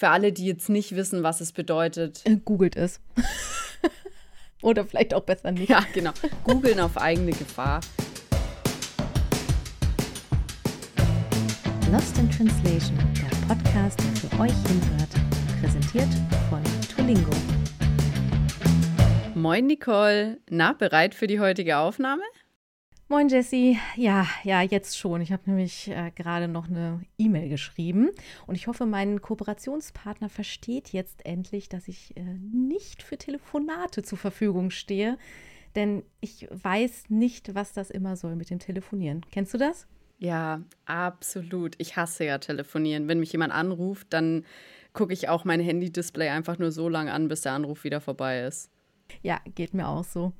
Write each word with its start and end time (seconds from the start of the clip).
Für 0.00 0.08
alle, 0.08 0.32
die 0.32 0.46
jetzt 0.46 0.70
nicht 0.70 0.96
wissen, 0.96 1.22
was 1.22 1.42
es 1.42 1.52
bedeutet. 1.52 2.22
Äh, 2.24 2.36
googelt 2.42 2.74
es. 2.74 3.00
Oder 4.62 4.86
vielleicht 4.86 5.12
auch 5.12 5.24
besser 5.24 5.52
nicht. 5.52 5.68
Ja, 5.68 5.84
genau. 5.92 6.12
Googeln 6.42 6.80
auf 6.80 6.96
eigene 6.96 7.32
Gefahr. 7.32 7.80
Lost 11.92 12.16
in 12.16 12.30
Translation, 12.30 12.96
der 13.14 13.54
Podcast, 13.54 14.00
der 14.00 14.16
für 14.16 14.40
euch 14.40 14.54
hinhört. 14.68 15.10
Präsentiert 15.60 16.08
von 16.48 16.62
Tulingo. 16.96 17.32
Moin 19.34 19.66
Nicole. 19.66 20.38
Na, 20.48 20.72
bereit 20.72 21.14
für 21.14 21.26
die 21.26 21.40
heutige 21.40 21.76
Aufnahme? 21.76 22.22
Moin 23.10 23.28
Jessie. 23.28 23.76
Ja, 23.96 24.24
ja, 24.44 24.62
jetzt 24.62 24.96
schon. 24.96 25.20
Ich 25.20 25.32
habe 25.32 25.42
nämlich 25.46 25.88
äh, 25.88 26.12
gerade 26.14 26.46
noch 26.46 26.68
eine 26.68 27.00
E-Mail 27.18 27.48
geschrieben 27.48 28.10
und 28.46 28.54
ich 28.54 28.68
hoffe, 28.68 28.86
mein 28.86 29.20
Kooperationspartner 29.20 30.28
versteht 30.28 30.90
jetzt 30.90 31.26
endlich, 31.26 31.68
dass 31.68 31.88
ich 31.88 32.16
äh, 32.16 32.22
nicht 32.52 33.02
für 33.02 33.18
Telefonate 33.18 34.04
zur 34.04 34.16
Verfügung 34.16 34.70
stehe, 34.70 35.18
denn 35.74 36.04
ich 36.20 36.46
weiß 36.52 37.06
nicht, 37.08 37.52
was 37.52 37.72
das 37.72 37.90
immer 37.90 38.14
soll 38.14 38.36
mit 38.36 38.48
dem 38.48 38.60
Telefonieren. 38.60 39.26
Kennst 39.32 39.54
du 39.54 39.58
das? 39.58 39.88
Ja, 40.20 40.62
absolut. 40.84 41.74
Ich 41.78 41.96
hasse 41.96 42.24
ja 42.24 42.38
telefonieren. 42.38 43.08
Wenn 43.08 43.18
mich 43.18 43.32
jemand 43.32 43.52
anruft, 43.52 44.06
dann 44.10 44.44
gucke 44.92 45.14
ich 45.14 45.28
auch 45.28 45.44
mein 45.44 45.58
Handy-Display 45.58 46.28
einfach 46.28 46.60
nur 46.60 46.70
so 46.70 46.88
lange 46.88 47.12
an, 47.12 47.26
bis 47.26 47.40
der 47.40 47.54
Anruf 47.54 47.82
wieder 47.82 48.00
vorbei 48.00 48.42
ist. 48.42 48.70
Ja, 49.20 49.40
geht 49.56 49.74
mir 49.74 49.88
auch 49.88 50.04
so. 50.04 50.32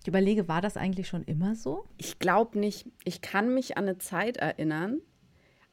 Ich 0.00 0.08
überlege, 0.08 0.48
war 0.48 0.60
das 0.60 0.76
eigentlich 0.76 1.08
schon 1.08 1.24
immer 1.24 1.54
so? 1.54 1.84
Ich 1.96 2.18
glaube 2.18 2.58
nicht. 2.58 2.86
Ich 3.04 3.20
kann 3.20 3.52
mich 3.54 3.76
an 3.76 3.84
eine 3.84 3.98
Zeit 3.98 4.36
erinnern, 4.36 5.00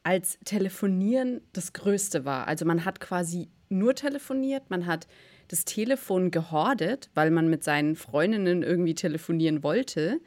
als 0.02 0.38
Telefonieren 0.44 1.40
das 1.52 1.72
Größte 1.72 2.24
war. 2.24 2.46
Also 2.46 2.64
man 2.64 2.84
hat 2.84 3.00
quasi 3.00 3.48
nur 3.68 3.94
telefoniert, 3.94 4.70
man 4.70 4.86
hat 4.86 5.06
das 5.48 5.64
Telefon 5.64 6.30
gehordet, 6.30 7.10
weil 7.14 7.30
man 7.30 7.48
mit 7.48 7.64
seinen 7.64 7.96
Freundinnen 7.96 8.62
irgendwie 8.62 8.94
telefonieren 8.94 9.62
wollte. 9.62 10.20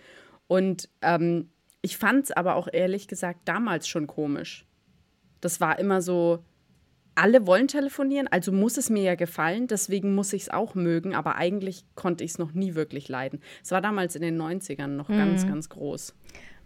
Und 0.48 0.90
ähm, 1.02 1.50
ich 1.82 1.98
fand 1.98 2.26
es 2.26 2.32
aber 2.32 2.56
auch 2.56 2.68
ehrlich 2.72 3.08
gesagt 3.08 3.42
damals 3.46 3.88
schon 3.88 4.08
komisch. 4.08 4.66
Das 5.42 5.62
war 5.62 5.80
immer 5.80 6.02
so, 6.02 6.44
alle 7.20 7.46
wollen 7.46 7.68
telefonieren, 7.68 8.28
also 8.28 8.52
muss 8.52 8.78
es 8.78 8.90
mir 8.90 9.04
ja 9.04 9.16
gefallen, 9.16 9.68
deswegen 9.68 10.16
muss 10.16 10.32
ich 10.32 10.44
es 10.44 10.50
auch 10.50 10.74
mögen, 10.74 11.16
aber 11.16 11.36
eigentlich 11.36 11.84
konnte 11.96 12.24
ich 12.24 12.32
es 12.32 12.40
noch 12.40 12.54
nie 12.54 12.76
wirklich 12.76 13.10
leiden. 13.10 13.42
Es 13.62 13.72
war 13.72 13.82
damals 13.82 14.16
in 14.16 14.22
den 14.22 14.42
90ern 14.42 14.88
noch 14.88 15.10
mhm. 15.10 15.18
ganz, 15.18 15.46
ganz 15.46 15.68
groß. 15.68 16.16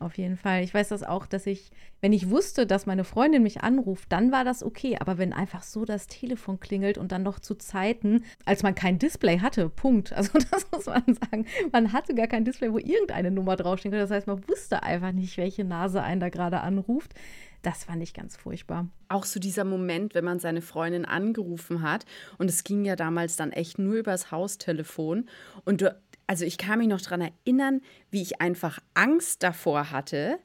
Auf 0.04 0.18
jeden 0.18 0.36
Fall. 0.36 0.64
Ich 0.64 0.74
weiß 0.74 0.90
das 0.90 1.02
auch, 1.02 1.26
dass 1.26 1.48
ich, 1.48 1.72
wenn 2.02 2.12
ich 2.12 2.30
wusste, 2.30 2.68
dass 2.68 2.86
meine 2.86 3.06
Freundin 3.06 3.42
mich 3.42 3.62
anruft, 3.62 4.12
dann 4.12 4.34
war 4.34 4.44
das 4.44 4.62
okay. 4.62 4.98
Aber 5.00 5.18
wenn 5.18 5.32
einfach 5.32 5.64
so 5.64 5.86
das 5.86 6.08
Telefon 6.08 6.60
klingelt 6.60 6.98
und 6.98 7.14
dann 7.14 7.24
noch 7.24 7.40
zu 7.40 7.56
Zeiten, 7.56 8.26
als 8.44 8.64
man 8.64 8.76
kein 8.76 9.00
Display 9.00 9.40
hatte, 9.40 9.70
Punkt. 9.70 10.12
Also 10.24 10.38
das 10.52 10.68
muss 10.72 10.86
man 10.86 11.04
sagen. 11.06 11.46
Man 11.72 11.92
hatte 11.92 12.14
gar 12.16 12.28
kein 12.28 12.46
Display, 12.46 12.72
wo 12.72 12.78
irgendeine 12.78 13.32
Nummer 13.32 13.56
draufstehen 13.56 13.92
könnte. 13.92 14.04
Das 14.04 14.12
heißt, 14.12 14.28
man 14.28 14.48
wusste 14.48 14.84
einfach 14.84 15.12
nicht, 15.14 15.38
welche 15.38 15.64
Nase 15.64 16.02
einen 16.02 16.20
da 16.20 16.30
gerade 16.30 16.60
anruft. 16.60 17.14
Das 17.62 17.86
fand 17.86 18.04
ich 18.04 18.14
ganz 18.14 18.36
furchtbar. 18.36 18.88
Auch 19.08 19.24
so 19.24 19.40
dieser 19.40 19.64
Moment, 19.64 20.16
wenn 20.16 20.26
man 20.26 20.40
seine 20.40 20.62
Freundin 20.62 21.06
angerufen 21.06 21.82
hat 21.82 22.06
und 22.38 22.50
es 22.50 22.66
ging 22.66 22.84
ja 22.84 22.98
damals 22.98 23.38
dann 23.38 23.54
echt 23.54 23.80
nur 23.80 23.96
übers 23.96 24.32
Haustelefon 24.32 25.30
und 25.64 25.82
du, 25.82 25.96
also 26.28 26.46
ich 26.46 26.58
kann 26.58 26.80
mich 26.80 26.88
noch 26.88 27.02
daran 27.02 27.22
erinnern, 27.22 27.82
wie 28.10 28.22
ich 28.22 28.42
einfach 28.42 28.80
Angst 28.94 29.44
davor 29.44 29.92
hatte, 29.92 30.40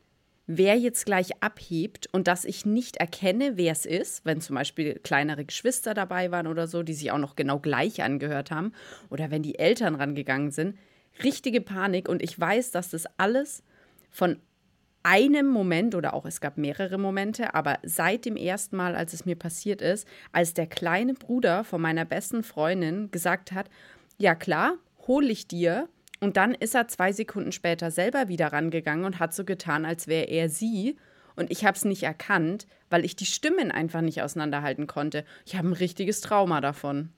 wer 0.47 0.77
jetzt 0.77 1.05
gleich 1.07 1.43
abhebt 1.43 2.09
und 2.12 2.27
dass 2.27 2.45
ich 2.45 2.67
nicht 2.67 2.97
erkenne, 2.97 3.57
wer 3.57 3.73
es 3.73 3.87
ist, 3.87 4.25
wenn 4.25 4.41
zum 4.41 4.57
Beispiel 4.57 4.95
kleinere 4.95 5.45
Geschwister 5.45 5.95
dabei 5.95 6.31
waren 6.31 6.47
oder 6.47 6.67
so, 6.67 6.83
die 6.83 6.95
sich 6.95 7.12
auch 7.12 7.19
noch 7.19 7.37
genau 7.37 7.59
gleich 7.59 8.03
angehört 8.03 8.51
haben 8.51 8.73
oder 9.11 9.31
wenn 9.31 9.43
die 9.43 9.59
Eltern 9.59 9.95
rangegangen 9.95 10.51
sind. 10.51 10.79
Richtige 11.23 11.61
Panik 11.61 12.09
und 12.09 12.23
ich 12.23 12.39
weiß, 12.39 12.70
dass 12.70 12.91
das 12.91 13.05
alles 13.19 13.63
von 14.11 14.39
einem 15.02 15.47
Moment 15.47 15.95
oder 15.95 16.14
auch 16.14 16.25
es 16.25 16.41
gab 16.41 16.57
mehrere 16.57 16.98
Momente, 16.98 17.55
aber 17.55 17.79
seit 17.83 18.25
dem 18.25 18.36
ersten 18.36 18.77
Mal, 18.77 18.97
als 18.97 19.13
es 19.13 19.27
mir 19.27 19.36
passiert 19.36 19.83
ist, 19.83 20.08
als 20.33 20.55
der 20.55 20.67
kleine 20.67 21.14
Bruder 21.14 21.63
von 21.63 21.81
meiner 21.81 22.05
besten 22.05 22.42
Freundin 22.42 23.11
gesagt 23.11 23.52
hat, 23.52 23.69
ja 24.17 24.35
klar, 24.35 24.75
hole 25.08 25.29
ich 25.29 25.48
dir. 25.48 25.89
Und 26.20 26.36
dann 26.36 26.55
ist 26.55 26.74
er 26.74 26.89
zwei 26.89 27.13
Sekunden 27.13 27.52
später 27.52 27.91
selber 27.91 28.29
wieder 28.29 28.52
rangegangen 28.52 29.05
und 29.05 29.19
hat 29.19 29.35
so 29.35 29.45
getan, 29.45 29.85
als 29.85 30.07
wäre 30.07 30.27
er 30.27 30.48
sie. 30.48 30.96
Und 31.36 31.51
ich 31.51 31.64
habe 31.64 31.77
es 31.77 31.85
nicht 31.85 32.02
erkannt, 32.02 32.67
weil 32.91 33.05
ich 33.05 33.14
die 33.14 33.27
Stimmen 33.27 33.70
einfach 33.70 34.01
nicht 34.01 34.23
auseinanderhalten 34.23 34.86
konnte. 34.86 35.24
Ich 35.46 35.57
habe 35.57 35.69
ein 35.69 35.74
richtiges 35.74 36.20
Trauma 36.20 36.61
davon. 36.61 37.11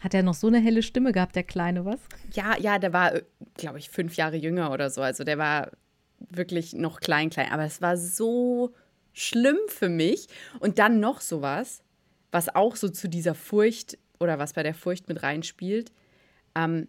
Hat 0.00 0.14
er 0.14 0.22
noch 0.22 0.34
so 0.34 0.46
eine 0.46 0.58
helle 0.58 0.82
Stimme 0.82 1.12
gehabt, 1.12 1.36
der 1.36 1.44
Kleine, 1.44 1.84
was? 1.84 2.00
Ja, 2.32 2.56
ja, 2.58 2.78
der 2.78 2.92
war, 2.92 3.14
äh, 3.14 3.22
glaube 3.54 3.78
ich, 3.78 3.90
fünf 3.90 4.16
Jahre 4.16 4.36
jünger 4.36 4.72
oder 4.72 4.90
so. 4.90 5.02
Also 5.02 5.24
der 5.24 5.38
war 5.38 5.70
wirklich 6.18 6.72
noch 6.72 7.00
klein, 7.00 7.30
klein. 7.30 7.52
Aber 7.52 7.64
es 7.64 7.80
war 7.80 7.96
so 7.96 8.74
schlimm 9.12 9.58
für 9.68 9.88
mich. 9.88 10.26
Und 10.58 10.78
dann 10.78 11.00
noch 11.00 11.20
sowas, 11.20 11.82
was 12.32 12.54
auch 12.54 12.76
so 12.76 12.88
zu 12.88 13.08
dieser 13.08 13.34
Furcht 13.34 13.98
oder 14.18 14.38
was 14.38 14.54
bei 14.54 14.62
der 14.62 14.74
Furcht 14.74 15.08
mit 15.08 15.22
reinspielt. 15.22 15.92
Ähm, 16.54 16.88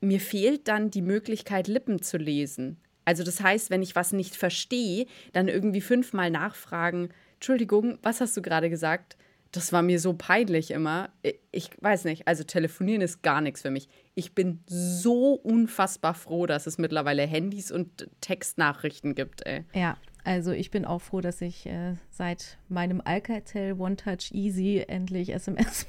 mir 0.00 0.20
fehlt 0.20 0.68
dann 0.68 0.90
die 0.90 1.02
Möglichkeit, 1.02 1.68
Lippen 1.68 2.02
zu 2.02 2.16
lesen. 2.16 2.78
Also 3.04 3.24
das 3.24 3.40
heißt, 3.40 3.70
wenn 3.70 3.82
ich 3.82 3.96
was 3.96 4.12
nicht 4.12 4.36
verstehe, 4.36 5.06
dann 5.32 5.48
irgendwie 5.48 5.80
fünfmal 5.80 6.30
nachfragen, 6.30 7.08
Entschuldigung, 7.34 7.98
was 8.02 8.20
hast 8.20 8.36
du 8.36 8.42
gerade 8.42 8.68
gesagt? 8.68 9.16
Das 9.50 9.72
war 9.72 9.80
mir 9.80 9.98
so 9.98 10.12
peinlich 10.12 10.70
immer. 10.72 11.08
Ich 11.50 11.70
weiß 11.80 12.04
nicht, 12.04 12.28
also 12.28 12.44
telefonieren 12.44 13.00
ist 13.00 13.22
gar 13.22 13.40
nichts 13.40 13.62
für 13.62 13.70
mich. 13.70 13.88
Ich 14.14 14.34
bin 14.34 14.62
so 14.66 15.32
unfassbar 15.32 16.12
froh, 16.12 16.44
dass 16.44 16.66
es 16.66 16.76
mittlerweile 16.76 17.22
Handys 17.22 17.70
und 17.70 18.08
Textnachrichten 18.20 19.14
gibt. 19.14 19.46
Ey. 19.46 19.64
Ja, 19.72 19.96
also 20.24 20.52
ich 20.52 20.70
bin 20.70 20.84
auch 20.84 21.00
froh, 21.00 21.22
dass 21.22 21.40
ich 21.40 21.64
äh, 21.64 21.94
seit 22.10 22.58
meinem 22.68 23.00
Alcatel 23.02 23.72
One 23.80 23.96
Touch 23.96 24.32
Easy 24.32 24.84
endlich 24.86 25.32
SMS 25.32 25.86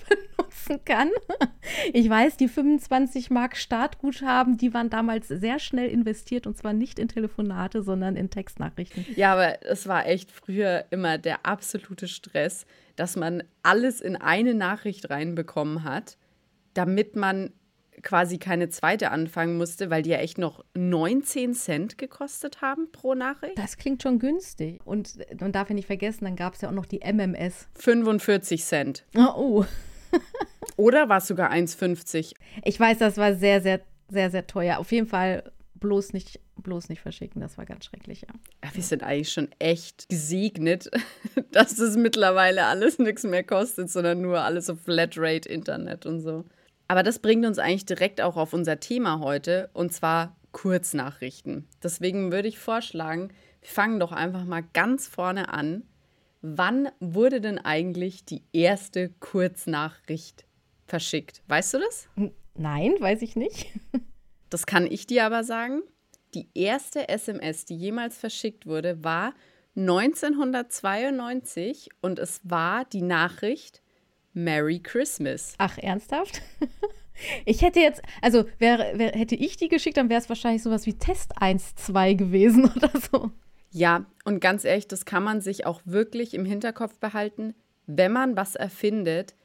benutzen 0.69 0.85
kann. 0.85 1.09
Ich 1.93 2.09
weiß, 2.09 2.37
die 2.37 2.47
25 2.47 3.29
Mark 3.29 3.55
Startguthaben, 3.55 4.57
die 4.57 4.73
waren 4.73 4.89
damals 4.89 5.27
sehr 5.27 5.59
schnell 5.59 5.89
investiert 5.89 6.45
und 6.45 6.57
zwar 6.57 6.73
nicht 6.73 6.99
in 6.99 7.07
Telefonate, 7.07 7.83
sondern 7.83 8.15
in 8.15 8.29
Textnachrichten. 8.29 9.05
Ja, 9.15 9.33
aber 9.33 9.63
es 9.65 9.87
war 9.87 10.05
echt 10.05 10.31
früher 10.31 10.85
immer 10.89 11.17
der 11.17 11.45
absolute 11.45 12.07
Stress, 12.07 12.65
dass 12.95 13.15
man 13.15 13.43
alles 13.63 14.01
in 14.01 14.15
eine 14.15 14.53
Nachricht 14.53 15.09
reinbekommen 15.09 15.83
hat, 15.83 16.17
damit 16.73 17.15
man 17.15 17.51
quasi 18.03 18.37
keine 18.37 18.69
zweite 18.69 19.11
anfangen 19.11 19.57
musste, 19.57 19.89
weil 19.89 20.01
die 20.01 20.11
ja 20.11 20.17
echt 20.17 20.37
noch 20.37 20.63
19 20.75 21.53
Cent 21.53 21.97
gekostet 21.97 22.61
haben 22.61 22.91
pro 22.91 23.15
Nachricht. 23.15 23.57
Das 23.57 23.77
klingt 23.77 24.03
schon 24.03 24.19
günstig. 24.19 24.79
Und 24.85 25.17
man 25.39 25.51
darf 25.51 25.69
ja 25.69 25.75
nicht 25.75 25.87
vergessen, 25.87 26.25
dann 26.25 26.35
gab 26.35 26.55
es 26.55 26.61
ja 26.61 26.69
auch 26.69 26.73
noch 26.73 26.85
die 26.85 26.99
MMS. 26.99 27.67
45 27.75 28.63
Cent. 28.63 29.05
Oh. 29.15 29.33
oh. 29.35 29.65
Oder 30.79 31.09
war 31.09 31.17
es 31.17 31.27
sogar 31.27 31.51
1,50? 31.51 32.35
Ich 32.63 32.79
weiß, 32.79 32.99
das 32.99 33.17
war 33.17 33.35
sehr, 33.35 33.61
sehr, 33.61 33.81
sehr, 34.07 34.31
sehr 34.31 34.47
teuer. 34.47 34.77
Auf 34.77 34.93
jeden 34.93 35.07
Fall 35.07 35.51
bloß 35.73 36.13
nicht, 36.13 36.39
bloß 36.55 36.87
nicht 36.87 37.01
verschicken. 37.01 37.41
Das 37.41 37.57
war 37.57 37.65
ganz 37.65 37.83
schrecklich, 37.83 38.21
ja. 38.21 38.33
ja 38.63 38.69
wir 38.73 38.81
sind 38.81 39.03
eigentlich 39.03 39.33
schon 39.33 39.49
echt 39.59 40.07
gesegnet, 40.07 40.89
dass 41.51 41.75
das 41.75 41.97
mittlerweile 41.97 42.65
alles 42.65 42.97
nichts 42.97 43.25
mehr 43.25 43.43
kostet, 43.43 43.89
sondern 43.89 44.21
nur 44.21 44.39
alles 44.39 44.69
auf 44.69 44.79
Flatrate-Internet 44.79 46.05
und 46.05 46.21
so. 46.21 46.45
Aber 46.87 47.03
das 47.03 47.19
bringt 47.19 47.45
uns 47.45 47.59
eigentlich 47.59 47.85
direkt 47.85 48.21
auch 48.21 48.37
auf 48.37 48.53
unser 48.53 48.79
Thema 48.79 49.19
heute, 49.19 49.69
und 49.73 49.91
zwar 49.91 50.37
Kurznachrichten. 50.53 51.67
Deswegen 51.83 52.31
würde 52.31 52.47
ich 52.47 52.57
vorschlagen, 52.57 53.33
wir 53.59 53.69
fangen 53.69 53.99
doch 53.99 54.13
einfach 54.13 54.45
mal 54.45 54.63
ganz 54.71 55.07
vorne 55.07 55.53
an. 55.53 55.83
Wann 56.41 56.87
wurde 57.01 57.41
denn 57.41 57.57
eigentlich 57.57 58.23
die 58.23 58.43
erste 58.53 59.09
Kurznachricht 59.19 60.45
verschickt? 60.89 61.41
Weißt 61.47 61.73
du 61.73 61.79
das? 61.79 62.07
Nein, 62.55 62.95
weiß 62.99 63.21
ich 63.21 63.35
nicht. 63.35 63.67
das 64.49 64.65
kann 64.65 64.85
ich 64.85 65.07
dir 65.07 65.25
aber 65.25 65.43
sagen. 65.43 65.81
Die 66.33 66.47
erste 66.53 67.09
SMS, 67.09 67.65
die 67.65 67.75
jemals 67.75 68.17
verschickt 68.17 68.65
wurde, 68.65 69.03
war 69.03 69.33
1992 69.75 71.89
und 72.01 72.19
es 72.19 72.39
war 72.43 72.85
die 72.85 73.01
Nachricht, 73.01 73.81
Merry 74.33 74.79
Christmas. 74.79 75.55
Ach, 75.57 75.77
ernsthaft? 75.77 76.41
Ich 77.45 77.61
hätte 77.61 77.79
jetzt, 77.79 78.01
also 78.21 78.45
wäre, 78.59 78.97
wär, 78.97 79.11
hätte 79.11 79.35
ich 79.35 79.57
die 79.57 79.67
geschickt, 79.67 79.97
dann 79.97 80.09
wäre 80.09 80.21
es 80.21 80.29
wahrscheinlich 80.29 80.63
sowas 80.63 80.85
wie 80.85 80.97
Test 80.97 81.41
1, 81.41 81.75
2 81.75 82.13
gewesen 82.13 82.63
oder 82.75 82.91
so. 83.11 83.31
Ja, 83.71 84.05
und 84.25 84.39
ganz 84.39 84.63
ehrlich, 84.63 84.87
das 84.87 85.05
kann 85.05 85.23
man 85.23 85.41
sich 85.41 85.65
auch 85.65 85.81
wirklich 85.85 86.33
im 86.33 86.45
Hinterkopf 86.45 86.97
behalten. 86.99 87.53
Wenn 87.85 88.13
man 88.13 88.35
was 88.35 88.55
erfindet, 88.55 89.35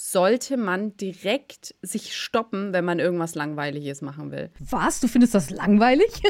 sollte 0.00 0.56
man 0.56 0.96
direkt 0.96 1.74
sich 1.82 2.16
stoppen, 2.16 2.72
wenn 2.72 2.84
man 2.84 3.00
irgendwas 3.00 3.34
Langweiliges 3.34 4.00
machen 4.00 4.30
will. 4.30 4.48
Was? 4.60 5.00
Du 5.00 5.08
findest 5.08 5.34
das 5.34 5.50
langweilig? 5.50 6.22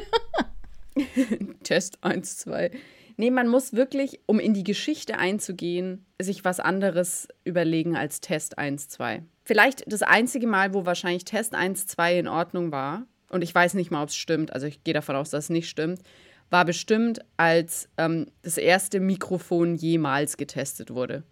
Test 1.65 2.03
1, 2.03 2.38
2. 2.38 2.70
Nee, 3.19 3.31
man 3.31 3.47
muss 3.47 3.75
wirklich, 3.75 4.20
um 4.25 4.41
in 4.41 4.55
die 4.55 4.65
Geschichte 4.65 5.19
einzugehen, 5.19 6.06
sich 6.19 6.47
was 6.47 6.61
anderes 6.61 7.29
überlegen 7.44 7.94
als 7.94 8.23
Test 8.23 8.56
1, 8.56 8.88
2. 8.88 9.23
Vielleicht 9.44 9.85
das 9.93 10.03
einzige 10.03 10.47
Mal, 10.47 10.73
wo 10.73 10.87
wahrscheinlich 10.87 11.26
Test 11.26 11.55
1, 11.55 11.88
2 11.88 12.20
in 12.20 12.29
Ordnung 12.29 12.73
war, 12.73 13.06
und 13.29 13.43
ich 13.43 13.55
weiß 13.55 13.75
nicht 13.75 13.91
mal, 13.91 14.03
ob 14.03 14.09
es 14.09 14.17
stimmt, 14.17 14.50
also 14.55 14.67
ich 14.67 14.82
gehe 14.82 14.94
davon 14.94 15.15
aus, 15.15 15.29
dass 15.29 15.44
es 15.44 15.50
nicht 15.50 15.69
stimmt, 15.69 16.00
war 16.49 16.65
bestimmt, 16.65 17.20
als 17.37 17.91
ähm, 17.99 18.29
das 18.41 18.56
erste 18.56 18.99
Mikrofon 18.99 19.75
jemals 19.75 20.38
getestet 20.38 20.91
wurde. 20.91 21.25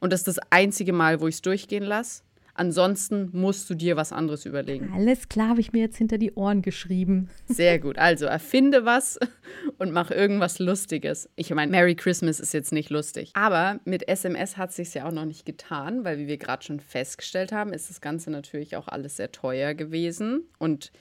Und 0.00 0.12
das 0.12 0.20
ist 0.20 0.28
das 0.28 0.38
einzige 0.50 0.92
Mal, 0.92 1.20
wo 1.20 1.28
ich 1.28 1.36
es 1.36 1.42
durchgehen 1.42 1.84
lasse. 1.84 2.22
Ansonsten 2.58 3.28
musst 3.32 3.68
du 3.68 3.74
dir 3.74 3.96
was 3.96 4.12
anderes 4.12 4.46
überlegen. 4.46 4.90
Alles 4.94 5.28
klar, 5.28 5.50
habe 5.50 5.60
ich 5.60 5.72
mir 5.72 5.80
jetzt 5.80 5.98
hinter 5.98 6.16
die 6.16 6.32
Ohren 6.32 6.62
geschrieben. 6.62 7.28
Sehr 7.46 7.78
gut. 7.78 7.98
Also 7.98 8.24
erfinde 8.24 8.86
was 8.86 9.18
und 9.78 9.92
mach 9.92 10.10
irgendwas 10.10 10.58
Lustiges. 10.58 11.28
Ich 11.36 11.50
meine, 11.50 11.70
Merry 11.70 11.94
Christmas 11.94 12.40
ist 12.40 12.54
jetzt 12.54 12.72
nicht 12.72 12.88
lustig. 12.88 13.30
Aber 13.34 13.78
mit 13.84 14.08
SMS 14.08 14.56
hat 14.56 14.70
es 14.70 14.76
sich 14.76 14.94
ja 14.94 15.06
auch 15.06 15.12
noch 15.12 15.26
nicht 15.26 15.44
getan, 15.44 16.04
weil 16.04 16.18
wie 16.18 16.28
wir 16.28 16.38
gerade 16.38 16.64
schon 16.64 16.80
festgestellt 16.80 17.52
haben, 17.52 17.74
ist 17.74 17.90
das 17.90 18.00
Ganze 18.00 18.30
natürlich 18.30 18.76
auch 18.76 18.88
alles 18.88 19.16
sehr 19.16 19.32
teuer 19.32 19.74
gewesen. 19.74 20.48
Und 20.58 20.92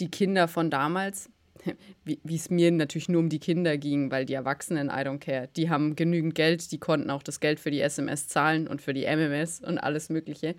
die 0.00 0.10
Kinder 0.10 0.48
von 0.48 0.68
damals, 0.68 1.30
wie 2.04 2.34
es 2.34 2.50
mir 2.50 2.70
natürlich 2.70 3.08
nur 3.08 3.20
um 3.20 3.28
die 3.28 3.38
Kinder 3.38 3.76
ging, 3.76 4.10
weil 4.10 4.24
die 4.24 4.34
Erwachsenen, 4.34 4.88
I 4.88 5.02
don't 5.04 5.18
care, 5.18 5.48
die 5.56 5.70
haben 5.70 5.96
genügend 5.96 6.34
Geld, 6.34 6.70
die 6.72 6.78
konnten 6.78 7.10
auch 7.10 7.22
das 7.22 7.40
Geld 7.40 7.60
für 7.60 7.70
die 7.70 7.80
SMS 7.80 8.28
zahlen 8.28 8.66
und 8.66 8.82
für 8.82 8.94
die 8.94 9.04
MMS 9.04 9.60
und 9.60 9.78
alles 9.78 10.08
Mögliche. 10.08 10.54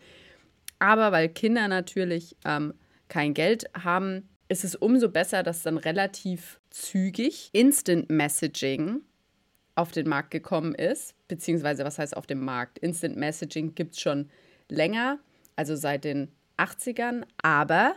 Aber 0.80 1.12
weil 1.12 1.30
Kinder 1.30 1.68
natürlich 1.68 2.36
ähm, 2.46 2.74
kein 3.08 3.34
Geld 3.34 3.66
haben, 3.74 4.30
ist 4.48 4.64
es 4.64 4.76
umso 4.76 5.10
besser, 5.10 5.44
dass 5.44 5.64
dann 5.64 5.78
relativ 5.78 6.60
zügig 6.70 7.50
Instant 7.54 8.10
Messaging 8.10 9.02
auf 9.76 9.92
den 9.92 10.08
Markt 10.08 10.32
gekommen 10.32 10.76
ist. 10.76 11.16
Beziehungsweise, 11.28 11.84
was 11.84 11.98
heißt 11.98 12.16
auf 12.16 12.28
dem 12.28 12.44
Markt? 12.44 12.78
Instant 12.80 13.18
Messaging 13.18 13.76
gibt 13.76 13.96
es 13.96 14.02
schon 14.02 14.30
länger, 14.70 15.20
also 15.56 15.76
seit 15.76 16.04
den 16.04 16.32
80ern. 16.58 17.24
Aber 17.42 17.96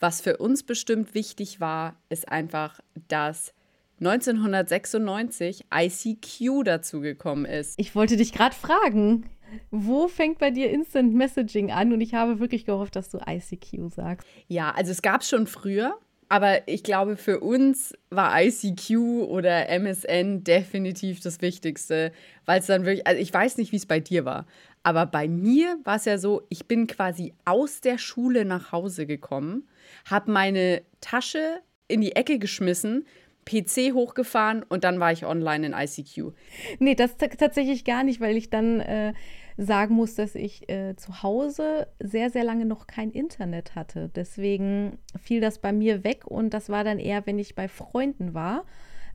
was 0.00 0.20
für 0.20 0.36
uns 0.36 0.62
bestimmt 0.62 1.14
wichtig 1.14 1.60
war, 1.60 1.96
ist 2.08 2.28
einfach, 2.28 2.80
dass 3.08 3.52
1996 4.00 5.64
ICQ 5.72 6.64
dazugekommen 6.64 7.46
ist. 7.46 7.74
Ich 7.78 7.94
wollte 7.94 8.16
dich 8.16 8.32
gerade 8.32 8.54
fragen, 8.54 9.24
wo 9.70 10.08
fängt 10.08 10.38
bei 10.38 10.50
dir 10.50 10.70
Instant 10.70 11.14
Messaging 11.14 11.70
an? 11.70 11.92
Und 11.92 12.00
ich 12.00 12.14
habe 12.14 12.40
wirklich 12.40 12.66
gehofft, 12.66 12.96
dass 12.96 13.10
du 13.10 13.18
ICQ 13.26 13.90
sagst. 13.94 14.26
Ja, 14.48 14.70
also 14.72 14.90
es 14.90 15.02
gab 15.02 15.22
es 15.22 15.28
schon 15.28 15.46
früher, 15.46 15.98
aber 16.28 16.66
ich 16.66 16.82
glaube, 16.82 17.16
für 17.16 17.40
uns 17.40 17.94
war 18.10 18.42
ICQ 18.42 18.90
oder 19.28 19.68
MSN 19.68 20.42
definitiv 20.42 21.20
das 21.20 21.40
Wichtigste, 21.40 22.12
weil 22.44 22.60
es 22.60 22.66
dann 22.66 22.84
wirklich, 22.84 23.06
also 23.06 23.20
ich 23.20 23.32
weiß 23.32 23.58
nicht, 23.58 23.72
wie 23.72 23.76
es 23.76 23.86
bei 23.86 24.00
dir 24.00 24.24
war, 24.24 24.46
aber 24.86 25.06
bei 25.06 25.26
mir 25.26 25.78
war 25.84 25.96
es 25.96 26.04
ja 26.04 26.16
so, 26.16 26.42
ich 26.48 26.66
bin 26.66 26.86
quasi 26.86 27.34
aus 27.44 27.80
der 27.80 27.98
Schule 27.98 28.44
nach 28.44 28.70
Hause 28.70 29.06
gekommen 29.06 29.66
habe 30.04 30.30
meine 30.30 30.82
Tasche 31.00 31.60
in 31.88 32.00
die 32.00 32.16
Ecke 32.16 32.38
geschmissen, 32.38 33.06
PC 33.44 33.92
hochgefahren 33.92 34.64
und 34.64 34.84
dann 34.84 34.98
war 34.98 35.12
ich 35.12 35.24
online 35.24 35.66
in 35.66 35.72
ICQ. 35.72 36.32
Nee, 36.78 36.94
das 36.94 37.16
tatsächlich 37.16 37.84
gar 37.84 38.02
nicht, 38.02 38.20
weil 38.20 38.36
ich 38.36 38.50
dann 38.50 38.80
äh, 38.80 39.12
sagen 39.56 39.94
muss, 39.94 40.16
dass 40.16 40.34
ich 40.34 40.68
äh, 40.68 40.96
zu 40.96 41.22
Hause 41.22 41.86
sehr, 42.00 42.30
sehr 42.30 42.42
lange 42.42 42.66
noch 42.66 42.86
kein 42.86 43.10
Internet 43.10 43.76
hatte. 43.76 44.10
Deswegen 44.14 44.98
fiel 45.20 45.40
das 45.40 45.60
bei 45.60 45.72
mir 45.72 46.02
weg 46.02 46.26
und 46.26 46.54
das 46.54 46.68
war 46.68 46.82
dann 46.82 46.98
eher, 46.98 47.24
wenn 47.26 47.38
ich 47.38 47.54
bei 47.54 47.68
Freunden 47.68 48.34
war. 48.34 48.64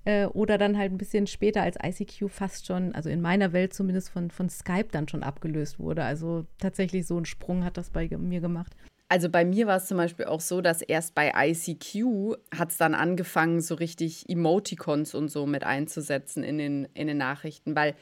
Äh, 0.03 0.25
oder 0.25 0.57
dann 0.57 0.77
halt 0.77 0.91
ein 0.91 0.97
bisschen 0.97 1.27
später 1.27 1.61
als 1.61 1.77
ICQ 1.81 2.29
fast 2.29 2.65
schon, 2.65 2.95
also 2.95 3.09
in 3.09 3.21
meiner 3.21 3.53
Welt 3.53 3.73
zumindest 3.73 4.09
von, 4.09 4.31
von 4.31 4.49
Skype 4.49 4.87
dann 4.91 5.07
schon 5.07 5.23
abgelöst 5.23 5.79
wurde. 5.79 6.03
Also 6.03 6.45
tatsächlich 6.59 7.05
so 7.05 7.17
ein 7.17 7.25
Sprung 7.25 7.63
hat 7.63 7.77
das 7.77 7.91
bei 7.91 8.07
mir 8.17 8.41
gemacht. 8.41 8.75
Also 9.09 9.29
bei 9.29 9.43
mir 9.43 9.67
war 9.67 9.75
es 9.75 9.87
zum 9.87 9.97
Beispiel 9.97 10.25
auch 10.25 10.39
so, 10.39 10.61
dass 10.61 10.81
erst 10.81 11.13
bei 11.15 11.33
ICQ 11.35 12.37
hat 12.55 12.71
es 12.71 12.77
dann 12.77 12.95
angefangen, 12.95 13.59
so 13.59 13.75
richtig 13.75 14.29
Emoticons 14.29 15.13
und 15.13 15.29
so 15.29 15.45
mit 15.45 15.65
einzusetzen 15.65 16.43
in 16.43 16.57
den, 16.57 16.87
in 16.93 17.07
den 17.07 17.17
Nachrichten, 17.17 17.75
weil 17.75 17.93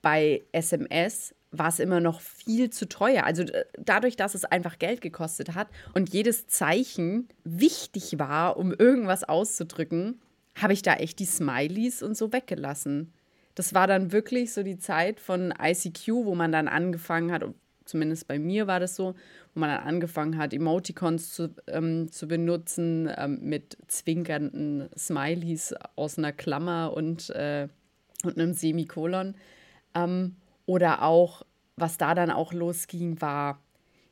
bei 0.00 0.42
SMS 0.52 1.34
war 1.50 1.68
es 1.68 1.80
immer 1.80 2.00
noch 2.00 2.20
viel 2.20 2.70
zu 2.70 2.88
teuer. 2.88 3.24
Also 3.24 3.44
dadurch, 3.78 4.16
dass 4.16 4.34
es 4.34 4.44
einfach 4.44 4.78
Geld 4.78 5.00
gekostet 5.00 5.54
hat 5.54 5.68
und 5.94 6.12
jedes 6.12 6.46
Zeichen 6.46 7.28
wichtig 7.44 8.18
war, 8.18 8.58
um 8.58 8.72
irgendwas 8.72 9.24
auszudrücken, 9.24 10.20
habe 10.62 10.72
ich 10.72 10.82
da 10.82 10.94
echt 10.94 11.18
die 11.18 11.26
Smileys 11.26 12.02
und 12.02 12.16
so 12.16 12.32
weggelassen. 12.32 13.12
Das 13.54 13.74
war 13.74 13.86
dann 13.86 14.12
wirklich 14.12 14.52
so 14.52 14.62
die 14.62 14.78
Zeit 14.78 15.20
von 15.20 15.52
ICQ, 15.60 16.08
wo 16.24 16.34
man 16.34 16.52
dann 16.52 16.68
angefangen 16.68 17.32
hat, 17.32 17.44
zumindest 17.84 18.28
bei 18.28 18.38
mir 18.38 18.66
war 18.66 18.78
das 18.78 18.94
so, 18.94 19.14
wo 19.54 19.60
man 19.60 19.70
dann 19.70 19.82
angefangen 19.82 20.36
hat, 20.36 20.52
Emoticons 20.54 21.32
zu, 21.32 21.54
ähm, 21.66 22.10
zu 22.12 22.28
benutzen 22.28 23.10
ähm, 23.16 23.40
mit 23.42 23.76
zwinkernden 23.88 24.88
Smileys 24.96 25.74
aus 25.96 26.18
einer 26.18 26.32
Klammer 26.32 26.92
und, 26.94 27.30
äh, 27.30 27.68
und 28.24 28.38
einem 28.38 28.52
Semikolon. 28.52 29.34
Ähm, 29.94 30.36
oder 30.66 31.02
auch, 31.02 31.42
was 31.76 31.96
da 31.96 32.14
dann 32.14 32.30
auch 32.30 32.52
losging, 32.52 33.20
war 33.20 33.60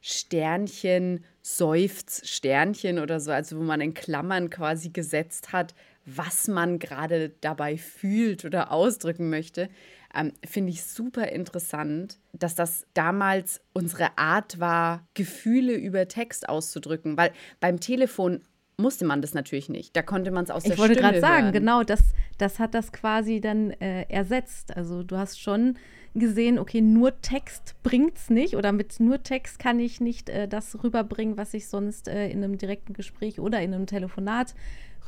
Sternchen, 0.01 1.25
Seufz, 1.43 2.27
Sternchen 2.27 2.99
oder 2.99 3.21
so, 3.21 3.33
also 3.33 3.59
wo 3.59 3.63
man 3.63 3.81
in 3.81 3.95
Klammern 3.95 4.51
quasi 4.51 4.91
gesetzt 4.91 5.53
hat, 5.53 5.75
was 6.07 6.49
man 6.49 6.79
gerade 6.79 7.31
dabei 7.41 7.77
fühlt 7.77 8.45
oder 8.45 8.73
ausdrücken 8.73 9.29
möchte 9.29 9.69
ähm, 10.17 10.33
finde 10.45 10.71
ich 10.71 10.83
super 10.83 11.29
interessant, 11.29 12.19
dass 12.33 12.55
das 12.55 12.87
damals 12.95 13.61
unsere 13.73 14.17
Art 14.17 14.59
war, 14.59 15.07
Gefühle 15.15 15.75
über 15.75 16.09
Text 16.09 16.49
auszudrücken. 16.49 17.17
Weil 17.17 17.33
beim 17.61 17.81
Telefon 17.81 18.41
musste 18.79 19.05
man 19.05 19.23
das 19.23 19.35
natürlich 19.35 19.69
nicht. 19.69 19.97
Da 19.97 20.03
konnte 20.03 20.31
man 20.31 20.45
es 20.45 20.51
aus 20.51 20.65
ich 20.65 20.69
der 20.69 20.75
Ich 20.75 20.81
wollte 20.81 20.97
gerade 20.97 21.21
sagen, 21.21 21.53
genau, 21.53 21.83
das, 21.83 22.01
das 22.39 22.59
hat 22.59 22.75
das 22.75 22.93
quasi 22.93 23.41
dann 23.41 23.71
äh, 23.73 24.03
ersetzt. 24.09 24.77
Also 24.77 25.03
du 25.03 25.17
hast 25.17 25.41
schon 25.41 25.77
gesehen, 26.15 26.59
okay, 26.59 26.81
nur 26.81 27.21
Text 27.21 27.75
bringt 27.83 28.17
es 28.17 28.31
nicht 28.31 28.57
oder 28.57 28.73
mit 28.73 28.99
nur 29.01 29.23
Text 29.23 29.59
kann 29.59 29.79
ich 29.81 30.01
nicht 30.01 30.31
äh, 30.31 30.49
das 30.49 30.83
rüberbringen, 30.83 31.37
was 31.37 31.53
ich 31.53 31.69
sonst 31.69 32.09
äh, 32.09 32.29
in 32.31 32.43
einem 32.43 32.57
direkten 32.57 32.95
Gespräch 32.95 33.39
oder 33.39 33.61
in 33.61 33.75
einem 33.75 33.87
Telefonat 33.87 34.55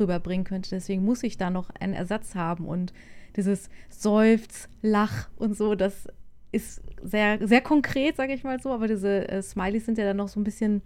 rüberbringen 0.00 0.44
könnte. 0.44 0.70
Deswegen 0.70 1.04
muss 1.04 1.22
ich 1.22 1.36
da 1.36 1.50
noch 1.50 1.70
einen 1.70 1.94
Ersatz 1.94 2.34
haben 2.34 2.66
und 2.66 2.92
dieses 3.36 3.68
Seufz, 3.88 4.68
Lach 4.82 5.28
und 5.36 5.56
so, 5.56 5.74
das 5.74 6.08
ist 6.50 6.82
sehr, 7.02 7.46
sehr 7.46 7.60
konkret, 7.60 8.16
sage 8.16 8.32
ich 8.32 8.42
mal 8.42 8.60
so, 8.60 8.70
aber 8.72 8.88
diese 8.88 9.28
äh, 9.28 9.42
Smileys 9.42 9.86
sind 9.86 9.98
ja 9.98 10.04
dann 10.04 10.16
noch 10.16 10.28
so 10.28 10.40
ein 10.40 10.44
bisschen, 10.44 10.82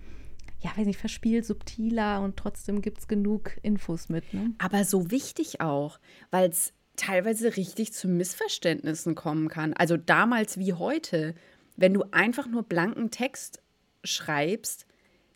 ja, 0.61 0.71
weiß 0.77 0.87
nicht, 0.87 0.99
verspielt, 0.99 1.47
subtiler 1.47 2.21
und 2.21 2.37
trotzdem 2.37 2.83
gibt 2.83 2.99
es 2.99 3.09
genug 3.09 3.57
Infos 3.63 4.09
mit. 4.09 4.35
Ne? 4.35 4.55
Aber 4.59 4.85
so 4.85 5.11
wichtig 5.11 5.61
auch, 5.61 5.99
weil 6.31 6.51
es 6.51 6.73
teilweise 6.97 7.57
richtig 7.57 7.93
zu 7.93 8.09
Missverständnissen 8.09 9.15
kommen 9.15 9.49
kann. 9.49 9.73
Also 9.73 9.97
damals 9.97 10.59
wie 10.59 10.75
heute, 10.75 11.35
wenn 11.77 11.95
du 11.95 12.05
einfach 12.11 12.47
nur 12.47 12.65
blanken 12.65 13.11
Text 13.11 13.63
schreibst, 14.05 14.87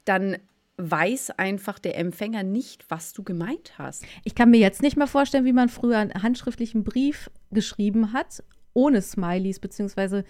dann 0.05 0.37
weiß 0.79 1.31
einfach 1.39 1.79
der 1.79 1.99
Empfänger 1.99 2.43
nicht, 2.43 2.85
was 2.91 3.13
du 3.13 3.23
gemeint 3.23 3.79
hast. 3.79 4.05
Ich 4.25 4.35
kann 4.35 4.51
mir 4.51 4.61
jetzt 4.61 4.83
nicht 4.83 4.97
mehr 4.97 5.07
vorstellen, 5.07 5.47
wie 5.47 5.53
man 5.53 5.69
früher 5.69 5.99
einen 5.99 6.23
handschriftlichen 6.23 6.85
Brief 6.85 7.31
geschrieben 7.51 8.13
hat, 8.13 8.43
ohne 8.75 9.01
Smileys, 9.01 9.59
beziehungsweise 9.59 10.25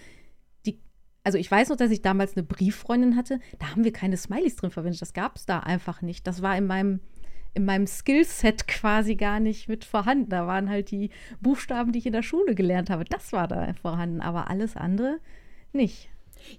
die, 0.65 0.79
also 1.25 1.37
ich 1.37 1.51
weiß 1.51 1.71
noch, 1.71 1.77
dass 1.77 1.91
ich 1.91 2.01
damals 2.01 2.37
eine 2.37 2.45
Brieffreundin 2.45 3.17
hatte, 3.17 3.41
da 3.59 3.71
haben 3.71 3.83
wir 3.83 3.93
keine 3.93 4.17
Smileys 4.17 4.57
drin 4.57 4.71
verwendet, 4.71 5.03
das 5.03 5.15
gab 5.15 5.37
es 5.37 5.47
da 5.47 5.61
einfach 5.61 6.01
nicht. 6.01 6.27
Das 6.27 6.43
war 6.43 6.57
in 6.57 6.67
meinem 6.67 7.01
in 7.55 7.65
meinem 7.65 7.87
Skillset 7.87 8.69
quasi 8.69 9.17
gar 9.17 9.41
nicht 9.41 9.67
mit 9.67 9.87
vorhanden. 9.87 10.29
Da 10.29 10.47
waren 10.47 10.69
halt 10.69 10.91
die 10.91 11.09
Buchstaben, 11.41 11.91
die 11.91 12.01
ich 12.01 12.07
in 12.07 12.13
der 12.13 12.23
Schule 12.23 12.55
gelernt 12.55 12.91
habe. 12.91 13.07
Das 13.07 13.33
war 13.33 13.49
da 13.49 13.73
vorhanden, 13.81 14.21
aber 14.21 14.51
alles 14.51 14.77
andere 14.77 15.21
nicht. 15.73 16.11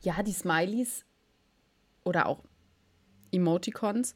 Ja, 0.02 0.24
die 0.24 0.34
Smileys 0.34 1.06
oder 2.04 2.26
auch 2.26 2.44
Emoticons, 3.32 4.16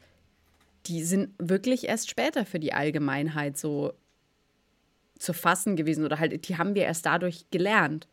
die 0.87 1.03
sind 1.03 1.33
wirklich 1.37 1.87
erst 1.87 2.09
später 2.09 2.45
für 2.45 2.59
die 2.59 2.73
Allgemeinheit 2.73 3.57
so 3.57 3.93
zu 5.19 5.33
fassen 5.33 5.75
gewesen 5.75 6.03
oder 6.03 6.19
halt, 6.19 6.47
die 6.47 6.57
haben 6.57 6.75
wir 6.75 6.83
erst 6.83 7.05
dadurch 7.05 7.45
gelernt. 7.51 8.07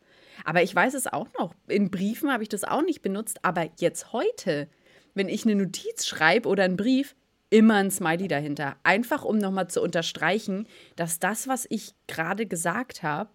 Aber 0.45 0.61
ich 0.61 0.73
weiß 0.73 0.93
es 0.93 1.07
auch 1.07 1.27
noch. 1.37 1.53
In 1.67 1.89
Briefen 1.89 2.31
habe 2.31 2.43
ich 2.43 2.49
das 2.49 2.63
auch 2.63 2.83
nicht 2.83 3.01
benutzt, 3.01 3.39
aber 3.43 3.69
jetzt 3.77 4.13
heute, 4.13 4.69
wenn 5.15 5.27
ich 5.27 5.45
eine 5.45 5.55
Notiz 5.55 6.05
schreibe 6.05 6.47
oder 6.47 6.63
einen 6.63 6.77
Brief, 6.77 7.15
immer 7.49 7.75
ein 7.75 7.91
Smiley 7.91 8.27
dahinter. 8.27 8.75
Einfach 8.83 9.23
um 9.23 9.37
nochmal 9.37 9.69
zu 9.69 9.81
unterstreichen, 9.81 10.67
dass 10.95 11.19
das, 11.19 11.47
was 11.47 11.65
ich 11.69 11.95
gerade 12.07 12.45
gesagt 12.45 13.01
habe, 13.03 13.31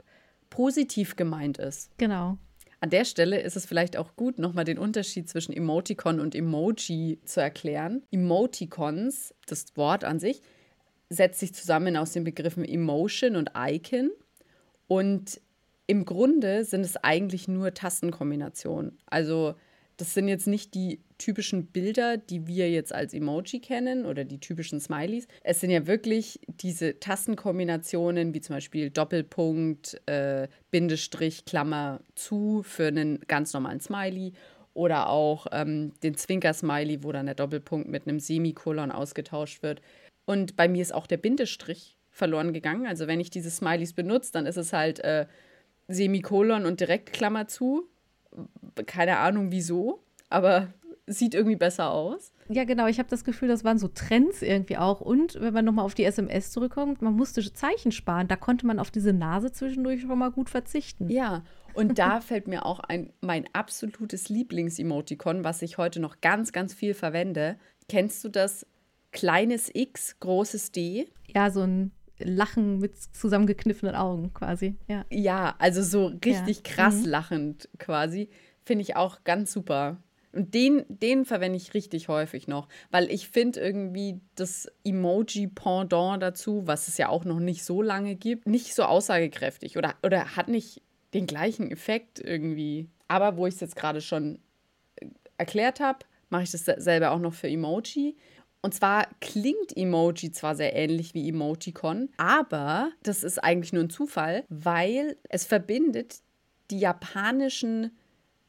positiv 0.50 1.16
gemeint 1.16 1.58
ist. 1.58 1.90
Genau. 1.98 2.38
An 2.84 2.90
der 2.90 3.06
Stelle 3.06 3.40
ist 3.40 3.56
es 3.56 3.64
vielleicht 3.64 3.96
auch 3.96 4.14
gut, 4.14 4.38
nochmal 4.38 4.66
den 4.66 4.76
Unterschied 4.76 5.26
zwischen 5.26 5.54
Emoticon 5.54 6.20
und 6.20 6.34
Emoji 6.34 7.18
zu 7.24 7.40
erklären. 7.40 8.02
Emoticons, 8.10 9.32
das 9.46 9.74
Wort 9.74 10.04
an 10.04 10.20
sich, 10.20 10.42
setzt 11.08 11.40
sich 11.40 11.54
zusammen 11.54 11.96
aus 11.96 12.12
den 12.12 12.24
Begriffen 12.24 12.62
Emotion 12.62 13.36
und 13.36 13.52
Icon. 13.56 14.10
Und 14.86 15.40
im 15.86 16.04
Grunde 16.04 16.66
sind 16.66 16.82
es 16.82 16.98
eigentlich 16.98 17.48
nur 17.48 17.72
Tastenkombinationen. 17.72 18.98
Also 19.06 19.54
das 19.96 20.14
sind 20.14 20.28
jetzt 20.28 20.46
nicht 20.46 20.74
die 20.74 21.00
typischen 21.18 21.66
Bilder, 21.66 22.16
die 22.16 22.46
wir 22.46 22.70
jetzt 22.70 22.94
als 22.94 23.14
Emoji 23.14 23.60
kennen 23.60 24.04
oder 24.06 24.24
die 24.24 24.40
typischen 24.40 24.80
Smileys. 24.80 25.28
Es 25.42 25.60
sind 25.60 25.70
ja 25.70 25.86
wirklich 25.86 26.40
diese 26.48 26.98
Tastenkombinationen, 26.98 28.34
wie 28.34 28.40
zum 28.40 28.56
Beispiel 28.56 28.90
Doppelpunkt, 28.90 30.00
äh, 30.06 30.48
Bindestrich, 30.70 31.44
Klammer 31.44 32.00
zu 32.14 32.62
für 32.64 32.88
einen 32.88 33.20
ganz 33.28 33.52
normalen 33.52 33.80
Smiley 33.80 34.32
oder 34.74 35.08
auch 35.08 35.46
ähm, 35.52 35.92
den 36.02 36.16
Zwinker-Smiley, 36.16 37.04
wo 37.04 37.12
dann 37.12 37.26
der 37.26 37.36
Doppelpunkt 37.36 37.88
mit 37.88 38.08
einem 38.08 38.18
Semikolon 38.18 38.90
ausgetauscht 38.90 39.62
wird. 39.62 39.80
Und 40.24 40.56
bei 40.56 40.68
mir 40.68 40.82
ist 40.82 40.94
auch 40.94 41.06
der 41.06 41.18
Bindestrich 41.18 41.96
verloren 42.10 42.52
gegangen. 42.52 42.86
Also 42.86 43.06
wenn 43.06 43.20
ich 43.20 43.30
diese 43.30 43.50
Smileys 43.50 43.92
benutze, 43.92 44.32
dann 44.32 44.46
ist 44.46 44.56
es 44.56 44.72
halt 44.72 45.00
äh, 45.00 45.26
Semikolon 45.88 46.66
und 46.66 46.80
direkt 46.80 47.12
Klammer 47.12 47.46
zu. 47.46 47.88
Keine 48.86 49.18
Ahnung 49.18 49.52
wieso, 49.52 50.00
aber 50.28 50.68
sieht 51.06 51.34
irgendwie 51.34 51.56
besser 51.56 51.90
aus. 51.90 52.32
Ja, 52.48 52.64
genau. 52.64 52.86
Ich 52.86 52.98
habe 52.98 53.08
das 53.08 53.24
Gefühl, 53.24 53.48
das 53.48 53.64
waren 53.64 53.78
so 53.78 53.88
Trends 53.88 54.42
irgendwie 54.42 54.76
auch. 54.76 55.00
Und 55.00 55.40
wenn 55.40 55.52
man 55.52 55.64
nochmal 55.64 55.84
auf 55.84 55.94
die 55.94 56.04
SMS 56.04 56.50
zurückkommt, 56.50 57.02
man 57.02 57.14
musste 57.14 57.40
Zeichen 57.52 57.92
sparen. 57.92 58.28
Da 58.28 58.36
konnte 58.36 58.66
man 58.66 58.78
auf 58.78 58.90
diese 58.90 59.12
Nase 59.12 59.52
zwischendurch 59.52 60.02
schon 60.02 60.18
mal 60.18 60.30
gut 60.30 60.48
verzichten. 60.50 61.10
Ja, 61.10 61.44
und 61.74 61.98
da 61.98 62.20
fällt 62.22 62.48
mir 62.48 62.64
auch 62.64 62.80
ein, 62.80 63.12
mein 63.20 63.46
absolutes 63.52 64.28
Lieblings-Emoticon, 64.28 65.44
was 65.44 65.62
ich 65.62 65.78
heute 65.78 66.00
noch 66.00 66.20
ganz, 66.20 66.52
ganz 66.52 66.72
viel 66.72 66.94
verwende. 66.94 67.56
Kennst 67.88 68.24
du 68.24 68.28
das 68.28 68.66
kleines 69.12 69.70
X, 69.74 70.18
großes 70.20 70.72
D? 70.72 71.08
Ja, 71.34 71.50
so 71.50 71.62
ein 71.62 71.92
Lachen 72.18 72.78
mit 72.78 72.96
zusammengekniffenen 72.96 73.94
Augen 73.94 74.32
quasi. 74.34 74.76
Ja, 74.88 75.04
ja 75.10 75.54
also 75.58 75.82
so 75.82 76.12
richtig 76.24 76.58
ja. 76.58 76.62
krass 76.62 76.96
mhm. 76.96 77.06
lachend 77.06 77.68
quasi. 77.78 78.28
Finde 78.64 78.82
ich 78.82 78.96
auch 78.96 79.24
ganz 79.24 79.52
super. 79.52 79.98
Und 80.32 80.52
den, 80.52 80.84
den 80.88 81.24
verwende 81.24 81.56
ich 81.56 81.74
richtig 81.74 82.08
häufig 82.08 82.48
noch, 82.48 82.68
weil 82.90 83.10
ich 83.10 83.28
finde 83.28 83.60
irgendwie 83.60 84.20
das 84.34 84.66
Emoji-Pendant 84.82 86.20
dazu, 86.22 86.66
was 86.66 86.88
es 86.88 86.98
ja 86.98 87.08
auch 87.08 87.24
noch 87.24 87.38
nicht 87.38 87.64
so 87.64 87.82
lange 87.82 88.16
gibt, 88.16 88.46
nicht 88.46 88.74
so 88.74 88.82
aussagekräftig 88.82 89.78
oder, 89.78 89.94
oder 90.02 90.36
hat 90.36 90.48
nicht 90.48 90.82
den 91.14 91.26
gleichen 91.26 91.70
Effekt 91.70 92.18
irgendwie. 92.18 92.88
Aber 93.06 93.36
wo 93.36 93.46
ich 93.46 93.54
es 93.54 93.60
jetzt 93.60 93.76
gerade 93.76 94.00
schon 94.00 94.40
äh, 94.96 95.06
erklärt 95.38 95.78
habe, 95.78 96.00
mache 96.30 96.42
ich 96.42 96.50
das 96.50 96.64
selber 96.64 97.12
auch 97.12 97.20
noch 97.20 97.34
für 97.34 97.48
Emoji. 97.48 98.16
Und 98.64 98.72
zwar 98.72 99.08
klingt 99.20 99.76
Emoji 99.76 100.32
zwar 100.32 100.54
sehr 100.54 100.74
ähnlich 100.74 101.12
wie 101.12 101.28
Emoticon, 101.28 102.08
aber 102.16 102.92
das 103.02 103.22
ist 103.22 103.44
eigentlich 103.44 103.74
nur 103.74 103.82
ein 103.82 103.90
Zufall, 103.90 104.42
weil 104.48 105.18
es 105.28 105.44
verbindet 105.44 106.22
die 106.70 106.78
japanischen 106.78 107.94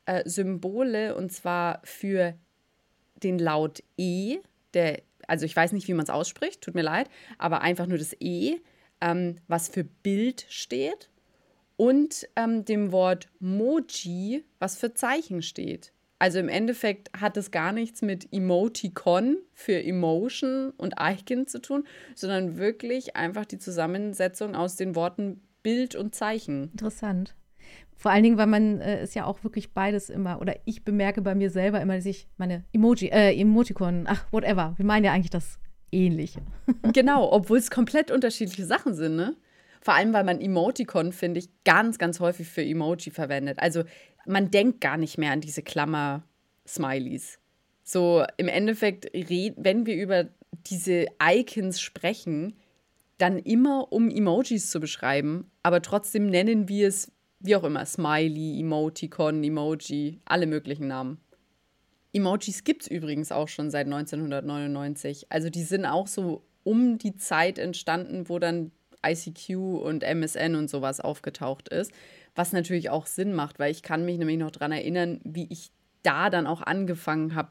äh, 0.05 0.24
Symbole 0.24 1.15
und 1.15 1.34
zwar 1.34 1.81
für 1.84 2.34
den 3.24 3.39
Laut 3.39 3.84
E, 3.98 4.38
der, 4.74 5.01
also 5.27 5.45
ich 5.45 5.53
weiß 5.53 5.74
nicht, 5.74 5.89
wie 5.89 5.93
man 5.93 6.05
es 6.05 6.10
ausspricht, 6.10 6.62
tut 6.62 6.75
mir 6.75 6.81
leid, 6.81 7.10
aber 7.38 7.60
einfach 7.60 7.86
nur 7.86 7.98
das 7.98 8.15
E, 8.22 8.62
ähm, 9.01 9.36
was 9.50 9.67
für 9.67 9.84
Bild 9.84 10.45
steht, 10.48 11.10
und 11.75 12.25
ähm, 12.38 12.63
dem 12.63 12.93
Wort 12.93 13.27
Moji, 13.39 14.45
was 14.60 14.77
für 14.77 14.93
Zeichen 14.93 15.41
steht. 15.41 15.91
Also 16.25 16.39
im 16.39 16.50
Endeffekt 16.50 17.12
hat 17.15 17.38
es 17.38 17.51
gar 17.51 17.72
nichts 17.72 18.01
mit 18.01 18.34
Emoticon 18.34 19.38
für 19.53 19.84
Emotion 19.84 20.72
und 20.75 20.96
Icon 21.00 21.46
zu 21.46 21.62
tun, 21.62 21.84
sondern 22.15 22.58
wirklich 22.58 23.15
einfach 23.15 23.46
die 23.46 23.60
Zusammensetzung 23.60 24.55
aus 24.55 24.75
den 24.75 24.96
Worten 24.96 25.39
Bild 25.62 25.94
und 25.94 26.15
Zeichen. 26.15 26.72
Interessant. 26.72 27.36
Vor 27.96 28.10
allen 28.10 28.24
Dingen, 28.24 28.39
weil 28.39 28.48
man 28.48 28.82
äh, 28.82 29.03
ist 29.03 29.13
ja 29.13 29.25
auch 29.25 29.44
wirklich 29.44 29.75
beides 29.75 30.10
immer, 30.10 30.41
oder 30.41 30.55
ich 30.65 30.84
bemerke 30.84 31.22
bei 31.22 31.36
mir 31.36 31.51
selber 31.51 31.79
immer, 31.79 31.96
dass 31.96 32.08
ich 32.08 32.27
meine 32.38 32.63
Emoji, 32.74 33.10
äh, 33.10 33.39
Emoticon, 33.39 34.05
ach, 34.08 34.25
whatever, 34.32 34.74
wir 34.77 34.86
meinen 34.86 35.05
ja 35.05 35.13
eigentlich 35.13 35.29
das 35.29 35.60
Ähnliche. 35.91 36.41
genau, 36.91 37.32
obwohl 37.32 37.60
es 37.60 37.70
komplett 37.70 38.10
unterschiedliche 38.10 38.65
Sachen 38.65 38.96
sind, 38.96 39.15
ne? 39.15 39.36
Vor 39.79 39.94
allem, 39.94 40.13
weil 40.13 40.24
man 40.24 40.41
Emoticon, 40.41 41.13
finde 41.13 41.38
ich, 41.38 41.50
ganz, 41.63 42.00
ganz 42.00 42.20
häufig 42.20 42.48
für 42.48 42.63
Emoji 42.63 43.12
verwendet. 43.12 43.60
Also 43.60 43.84
man 44.25 44.51
denkt 44.51 44.82
gar 44.82 44.98
nicht 44.98 45.17
mehr 45.17 45.32
an 45.32 45.41
diese 45.41 45.62
Klammer-Smileys. 45.62 47.39
So 47.84 48.25
im 48.38 48.48
Endeffekt, 48.48 49.05
wenn 49.13 49.86
wir 49.86 49.96
über 49.96 50.27
diese 50.67 51.05
Icons 51.22 51.79
sprechen, 51.79 52.55
dann 53.17 53.39
immer 53.39 53.91
um 53.91 54.10
Emojis 54.10 54.72
zu 54.72 54.79
beschreiben, 54.79 55.50
aber 55.63 55.82
trotzdem 55.82 56.27
nennen 56.27 56.67
wir 56.67 56.88
es 56.88 57.12
wie 57.46 57.55
auch 57.55 57.63
immer, 57.63 57.86
Smiley, 57.86 58.60
Emoticon, 58.60 59.44
Emoji, 59.44 60.20
alle 60.25 60.48
möglichen 60.48 60.88
Namen. 60.88 61.20
Emojis 62.13 62.63
gibt 62.63 62.84
es 62.84 62.88
übrigens 62.88 63.32
auch 63.32 63.48
schon 63.48 63.70
seit 63.70 63.86
1999. 63.86 65.27
Also 65.29 65.50
die 65.50 65.63
sind 65.63 65.86
auch 65.86 66.08
so 66.08 66.44
um 66.63 66.98
die 66.98 67.15
Zeit 67.15 67.60
entstanden, 67.60 68.29
wo 68.29 68.39
dann 68.39 68.72
ICQ 69.05 69.50
und 69.84 70.03
MSN 70.03 70.55
und 70.55 70.70
sowas 70.70 71.00
aufgetaucht 71.00 71.70
ist. 71.70 71.91
Was 72.36 72.51
natürlich 72.51 72.89
auch 72.89 73.06
Sinn 73.06 73.34
macht, 73.34 73.60
weil 73.60 73.72
ich 73.72 73.82
kann 73.82 74.06
mich 74.06 74.18
nämlich 74.18 74.38
noch 74.38 74.51
daran 74.51 74.72
erinnern, 74.72 75.22
wie 75.24 75.48
ich 75.50 75.72
da 76.04 76.30
dann 76.30 76.48
auch 76.48 76.62
angefangen 76.62 77.34
habe, 77.34 77.50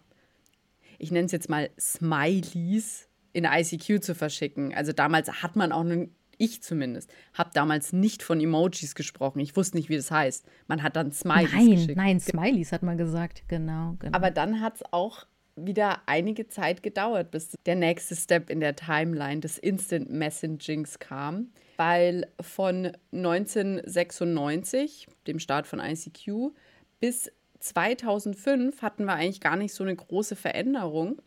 ich 0.98 1.10
nenne 1.10 1.26
es 1.26 1.32
jetzt 1.32 1.48
mal 1.48 1.70
Smileys 1.78 3.08
in 3.32 3.44
ICQ 3.44 4.02
zu 4.02 4.14
verschicken. 4.14 4.74
Also 4.74 4.92
damals 4.92 5.42
hat 5.42 5.56
man 5.56 5.72
auch 5.72 5.80
einen 5.80 6.14
ich 6.38 6.62
zumindest, 6.62 7.12
habe 7.32 7.50
damals 7.54 7.92
nicht 7.92 8.22
von 8.22 8.40
Emojis 8.40 8.94
gesprochen. 8.94 9.40
Ich 9.40 9.56
wusste 9.56 9.76
nicht, 9.76 9.88
wie 9.88 9.96
das 9.96 10.10
heißt. 10.10 10.44
Man 10.66 10.82
hat 10.82 10.96
dann 10.96 11.12
Smileys 11.12 11.52
nein, 11.52 11.70
geschickt. 11.70 11.96
Nein, 11.96 12.20
Smileys 12.20 12.72
hat 12.72 12.82
man 12.82 12.98
gesagt, 12.98 13.44
genau. 13.48 13.94
genau. 13.98 14.16
Aber 14.16 14.30
dann 14.30 14.60
hat 14.60 14.76
es 14.76 14.82
auch 14.92 15.26
wieder 15.56 16.02
einige 16.06 16.48
Zeit 16.48 16.82
gedauert, 16.82 17.30
bis 17.30 17.54
der 17.66 17.76
nächste 17.76 18.16
Step 18.16 18.50
in 18.50 18.60
der 18.60 18.74
Timeline 18.74 19.40
des 19.40 19.58
Instant 19.58 20.10
Messagings 20.10 20.98
kam, 20.98 21.52
weil 21.76 22.26
von 22.40 22.92
1996, 23.12 25.06
dem 25.26 25.38
Start 25.38 25.66
von 25.66 25.80
ICQ, 25.80 26.52
bis 27.00 27.30
2005 27.60 28.82
hatten 28.82 29.04
wir 29.04 29.14
eigentlich 29.14 29.40
gar 29.40 29.56
nicht 29.56 29.74
so 29.74 29.84
eine 29.84 29.96
große 29.96 30.36
Veränderung, 30.36 31.22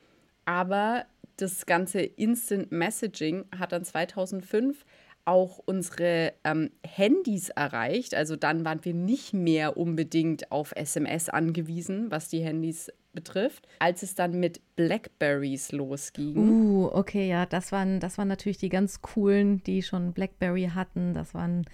aber 0.46 1.06
das 1.38 1.66
ganze 1.66 2.02
Instant 2.02 2.72
Messaging 2.72 3.46
hat 3.58 3.72
dann 3.72 3.86
2005 3.86 4.86
auch 5.28 5.60
unsere 5.66 6.34
ähm, 6.44 6.72
Handys 6.86 7.50
erreicht. 7.50 8.16
Also 8.16 8.36
dann 8.38 8.64
waren 8.64 8.84
wir 8.84 8.94
nicht 8.94 9.34
mehr 9.34 9.78
unbedingt 9.78 10.52
auf 10.52 10.74
SMS 10.76 11.28
angewiesen, 11.30 12.10
was 12.10 12.30
die 12.30 12.40
Handys 12.40 12.90
betrifft, 13.12 13.68
als 13.80 14.04
es 14.04 14.16
dann 14.16 14.40
mit 14.40 14.62
Blackberries 14.76 15.72
losging. 15.72 16.38
Uh, 16.38 16.90
okay, 16.94 17.28
ja, 17.28 17.46
das 17.46 17.72
waren, 17.72 18.00
das 18.00 18.18
waren 18.18 18.28
natürlich 18.28 18.58
die 18.58 18.70
ganz 18.70 19.02
coolen, 19.02 19.62
die 19.64 19.82
schon 19.84 20.14
Blackberry 20.14 20.72
hatten. 20.74 21.14
Das 21.14 21.34
waren 21.34 21.66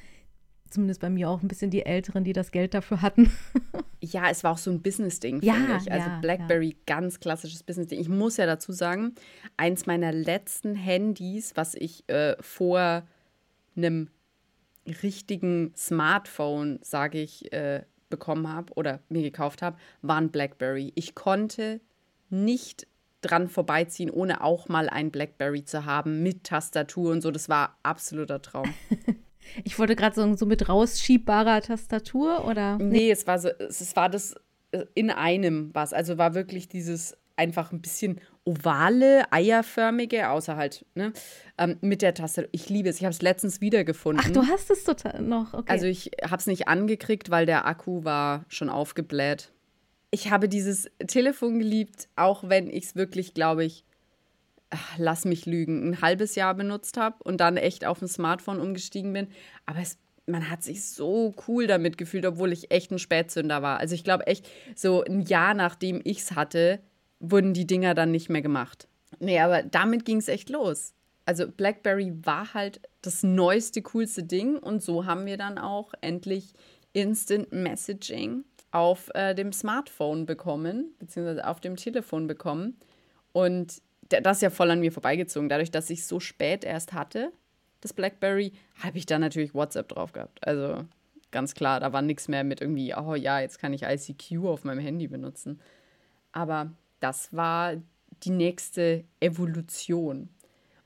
zumindest 0.70 1.02
bei 1.02 1.10
mir 1.10 1.30
auch 1.30 1.42
ein 1.44 1.48
bisschen 1.48 1.70
die 1.70 1.86
Älteren, 1.86 2.24
die 2.24 2.34
das 2.34 2.52
Geld 2.52 2.74
dafür 2.74 3.02
hatten. 3.02 3.32
ja, 4.02 4.30
es 4.32 4.44
war 4.44 4.54
auch 4.54 4.58
so 4.58 4.72
ein 4.72 4.82
Business-Ding, 4.82 5.42
ja, 5.44 5.54
finde 5.54 5.78
ich. 5.82 5.92
Also 5.92 6.10
ja, 6.10 6.20
Blackberry, 6.22 6.70
ja. 6.70 6.76
ganz 6.88 7.20
klassisches 7.20 7.62
Business-Ding. 7.62 8.00
Ich 8.00 8.10
muss 8.10 8.38
ja 8.38 8.48
dazu 8.48 8.72
sagen, 8.72 9.14
eins 9.58 9.86
meiner 9.86 10.12
letzten 10.12 10.76
Handys, 10.76 11.52
was 11.56 11.76
ich 11.76 12.10
äh, 12.10 12.36
vor 12.42 13.04
einem 13.76 14.10
richtigen 15.02 15.74
Smartphone, 15.76 16.80
sage 16.82 17.22
ich, 17.22 17.52
äh, 17.54 17.84
bekommen 18.10 18.48
habe 18.48 18.74
oder 18.74 19.00
mir 19.10 19.24
gekauft 19.24 19.62
habe, 19.62 19.78
war 20.02 20.18
ein 20.18 20.30
BlackBerry. 20.30 20.92
Ich 20.96 21.16
konnte 21.16 21.82
nicht 22.30 22.88
dran 23.22 23.48
vorbeiziehen, 23.48 24.12
ohne 24.12 24.44
auch 24.44 24.68
mal 24.70 24.90
ein 24.90 25.10
BlackBerry 25.10 25.64
zu 25.64 25.86
haben 25.86 26.22
mit 26.22 26.44
Tastatur 26.44 27.12
und 27.12 27.22
so. 27.22 27.32
Das 27.32 27.50
war 27.50 27.80
absoluter 27.82 28.42
Traum. 28.42 28.74
ich 29.64 29.80
wollte 29.80 29.96
gerade 29.96 30.16
sagen, 30.16 30.38
so 30.38 30.46
mit 30.46 30.70
rausschiebbbarer 30.70 31.62
Tastatur 31.62 32.46
oder? 32.46 32.78
Nee, 32.78 33.12
es 33.12 33.26
war 33.26 33.40
so, 33.40 33.50
es 33.50 33.96
war 33.96 34.10
das 34.10 34.36
äh, 34.72 34.86
in 34.94 35.10
einem 35.10 35.74
was. 35.74 35.94
Also 35.94 36.18
war 36.18 36.36
wirklich 36.36 36.68
dieses 36.68 37.18
einfach 37.36 37.72
ein 37.72 37.82
bisschen 37.82 38.20
ovale, 38.46 39.32
eierförmige, 39.32 40.30
außer 40.30 40.56
halt 40.56 40.86
ne, 40.96 41.14
ähm, 41.58 41.78
mit 41.82 42.02
der 42.02 42.14
Taste. 42.14 42.50
Ich 42.52 42.70
liebe 42.70 42.90
es. 42.90 42.98
Ich 42.98 43.04
habe 43.04 43.14
es 43.14 43.22
letztens 43.22 43.62
wiedergefunden. 43.62 44.24
Ach, 44.26 44.32
du 44.32 44.48
hast 44.48 44.70
es 44.70 44.84
total 44.84 45.22
noch. 45.22 45.54
Okay. 45.54 45.72
Also 45.72 45.86
ich 45.86 46.12
habe 46.24 46.38
es 46.38 46.48
nicht 46.48 46.68
angekriegt, 46.68 47.30
weil 47.30 47.46
der 47.46 47.66
Akku 47.66 48.04
war 48.04 48.46
schon 48.50 48.70
aufgebläht. 48.70 49.52
Ich 50.12 50.30
habe 50.30 50.50
dieses 50.50 50.90
Telefon 51.08 51.60
geliebt, 51.60 52.08
auch 52.16 52.48
wenn 52.48 52.70
ich 52.70 52.86
es 52.86 52.96
wirklich, 52.96 53.34
glaube 53.34 53.66
ich, 53.66 53.84
ach, 54.70 54.98
lass 54.98 55.26
mich 55.26 55.46
lügen, 55.46 55.90
ein 55.90 56.02
halbes 56.02 56.36
Jahr 56.36 56.54
benutzt 56.54 56.98
habe 56.98 57.24
und 57.24 57.38
dann 57.38 57.58
echt 57.58 57.86
auf 57.86 58.02
ein 58.02 58.08
Smartphone 58.08 58.60
umgestiegen 58.60 59.14
bin. 59.14 59.28
Aber 59.66 59.80
es 59.80 59.98
man 60.26 60.50
hat 60.50 60.64
sich 60.64 60.86
so 60.86 61.34
cool 61.48 61.68
damit 61.68 61.98
gefühlt, 61.98 62.26
obwohl 62.26 62.54
ich 62.54 62.72
echt 62.72 62.92
ein 62.92 63.00
Spätzünder 63.00 63.62
war. 63.62 63.80
Also 63.80 63.94
ich 63.96 64.06
glaube 64.06 64.28
echt, 64.28 64.48
so 64.74 65.04
ein 65.04 65.22
Jahr 65.22 65.54
nachdem 65.54 66.00
ich 66.04 66.20
es 66.20 66.32
hatte, 66.32 66.80
wurden 67.24 67.54
die 67.54 67.66
Dinger 67.66 67.94
dann 67.96 68.12
nicht 68.12 68.30
mehr 68.30 68.42
gemacht. 68.42 68.88
Nee, 69.20 69.40
aber 69.40 69.64
damit 69.64 70.06
ging 70.06 70.18
es 70.18 70.28
echt 70.28 70.50
los. 70.50 70.94
Also 71.26 71.48
BlackBerry 71.48 72.14
war 72.24 72.54
halt 72.54 72.82
das 73.02 73.24
neueste, 73.24 73.82
coolste 73.82 74.24
Ding 74.24 74.58
und 74.58 74.84
so 74.84 75.06
haben 75.06 75.26
wir 75.26 75.38
dann 75.38 75.58
auch 75.58 75.94
endlich 76.02 76.54
Instant 76.92 77.52
Messaging 77.52 78.44
auf 78.72 79.10
äh, 79.14 79.34
dem 79.34 79.54
Smartphone 79.54 80.26
bekommen, 80.26 80.94
beziehungsweise 81.00 81.48
auf 81.48 81.62
dem 81.62 81.78
Telefon 81.78 82.28
bekommen. 82.28 82.78
Und 83.32 83.82
das 84.10 84.38
ist 84.38 84.42
ja 84.42 84.50
voll 84.50 84.70
an 84.70 84.82
mir 84.82 84.92
vorbeigezogen. 84.92 85.48
Dadurch, 85.48 85.72
dass 85.72 85.90
ich 85.90 86.06
so 86.06 86.20
spät 86.20 86.66
erst 86.66 86.92
hatte, 86.92 87.32
das 87.82 87.94
BlackBerry, 87.94 88.52
habe 88.84 88.98
ich 88.98 89.06
da 89.06 89.18
natürlich 89.18 89.54
WhatsApp 89.54 89.88
drauf 89.88 90.12
gehabt. 90.12 90.46
Also 90.46 90.86
ganz 91.32 91.54
klar, 91.54 91.80
da 91.80 91.94
war 91.94 92.02
nichts 92.02 92.28
mehr 92.28 92.44
mit 92.44 92.62
irgendwie, 92.62 92.94
oh 92.96 93.16
ja, 93.16 93.40
jetzt 93.40 93.60
kann 93.60 93.74
ich 93.74 93.84
ICQ 93.84 94.46
auf 94.46 94.64
meinem 94.66 94.80
Handy 94.80 95.08
benutzen. 95.08 95.62
Aber 96.32 96.72
das 97.04 97.34
war 97.34 97.76
die 98.24 98.30
nächste 98.30 99.04
Evolution. 99.20 100.30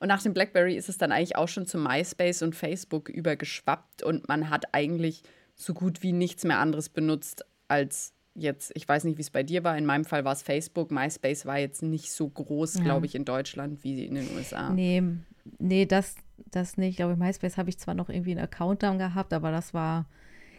Und 0.00 0.08
nach 0.08 0.22
dem 0.22 0.34
BlackBerry 0.34 0.76
ist 0.76 0.88
es 0.88 0.98
dann 0.98 1.12
eigentlich 1.12 1.36
auch 1.36 1.48
schon 1.48 1.66
zu 1.66 1.78
MySpace 1.78 2.42
und 2.42 2.54
Facebook 2.54 3.08
übergeschwappt 3.08 4.02
und 4.02 4.28
man 4.28 4.50
hat 4.50 4.74
eigentlich 4.74 5.22
so 5.54 5.74
gut 5.74 6.02
wie 6.02 6.12
nichts 6.12 6.44
mehr 6.44 6.58
anderes 6.58 6.88
benutzt 6.88 7.44
als 7.68 8.12
jetzt, 8.34 8.72
ich 8.74 8.88
weiß 8.88 9.04
nicht, 9.04 9.18
wie 9.18 9.22
es 9.22 9.30
bei 9.30 9.42
dir 9.42 9.64
war. 9.64 9.76
In 9.76 9.86
meinem 9.86 10.04
Fall 10.04 10.24
war 10.24 10.32
es 10.32 10.42
Facebook. 10.42 10.90
MySpace 10.90 11.46
war 11.46 11.58
jetzt 11.58 11.82
nicht 11.82 12.12
so 12.12 12.28
groß, 12.28 12.74
ja. 12.74 12.84
glaube 12.84 13.06
ich, 13.06 13.14
in 13.14 13.24
Deutschland 13.24 13.82
wie 13.82 14.04
in 14.04 14.14
den 14.14 14.28
USA. 14.36 14.70
Nee, 14.70 15.02
nee, 15.58 15.86
das, 15.86 16.14
das 16.50 16.76
nicht. 16.76 16.90
Ich 16.90 16.96
glaube, 16.96 17.16
MySpace 17.16 17.56
habe 17.56 17.70
ich 17.70 17.78
zwar 17.78 17.94
noch 17.94 18.08
irgendwie 18.08 18.32
einen 18.32 18.44
Account 18.44 18.82
dann 18.82 18.98
gehabt, 18.98 19.32
aber 19.32 19.50
das 19.50 19.74
war 19.74 20.06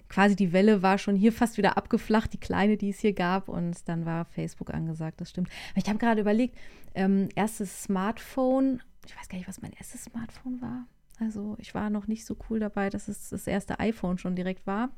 quasi 0.09 0.35
die 0.35 0.51
Welle 0.51 0.81
war 0.81 0.97
schon 0.97 1.15
hier 1.15 1.31
fast 1.31 1.57
wieder 1.57 1.77
abgeflacht, 1.77 2.33
die 2.33 2.39
kleine, 2.39 2.77
die 2.77 2.89
es 2.89 2.99
hier 2.99 3.13
gab. 3.13 3.47
Und 3.47 3.87
dann 3.87 4.05
war 4.05 4.25
Facebook 4.25 4.73
angesagt, 4.73 5.21
das 5.21 5.29
stimmt. 5.29 5.49
Aber 5.71 5.81
ich 5.83 5.87
habe 5.87 5.99
gerade 5.99 6.21
überlegt, 6.21 6.57
ähm, 6.95 7.29
erstes 7.35 7.83
Smartphone, 7.83 8.81
ich 9.05 9.15
weiß 9.15 9.29
gar 9.29 9.37
nicht, 9.37 9.47
was 9.47 9.61
mein 9.61 9.73
erstes 9.73 10.05
Smartphone 10.05 10.61
war. 10.61 10.87
Also 11.19 11.55
ich 11.59 11.75
war 11.75 11.89
noch 11.89 12.07
nicht 12.07 12.25
so 12.25 12.37
cool 12.49 12.59
dabei, 12.59 12.89
dass 12.89 13.07
es 13.07 13.29
das 13.29 13.45
erste 13.45 13.79
iPhone 13.79 14.17
schon 14.17 14.35
direkt 14.35 14.65
war. 14.65 14.89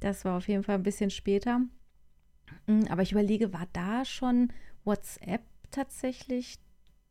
Das 0.00 0.24
war 0.24 0.36
auf 0.36 0.48
jeden 0.48 0.62
Fall 0.62 0.76
ein 0.76 0.82
bisschen 0.82 1.10
später. 1.10 1.60
Mm, 2.66 2.84
aber 2.88 3.02
ich 3.02 3.12
überlege, 3.12 3.52
war 3.52 3.66
da 3.72 4.04
schon 4.04 4.52
WhatsApp 4.84 5.42
tatsächlich 5.70 6.58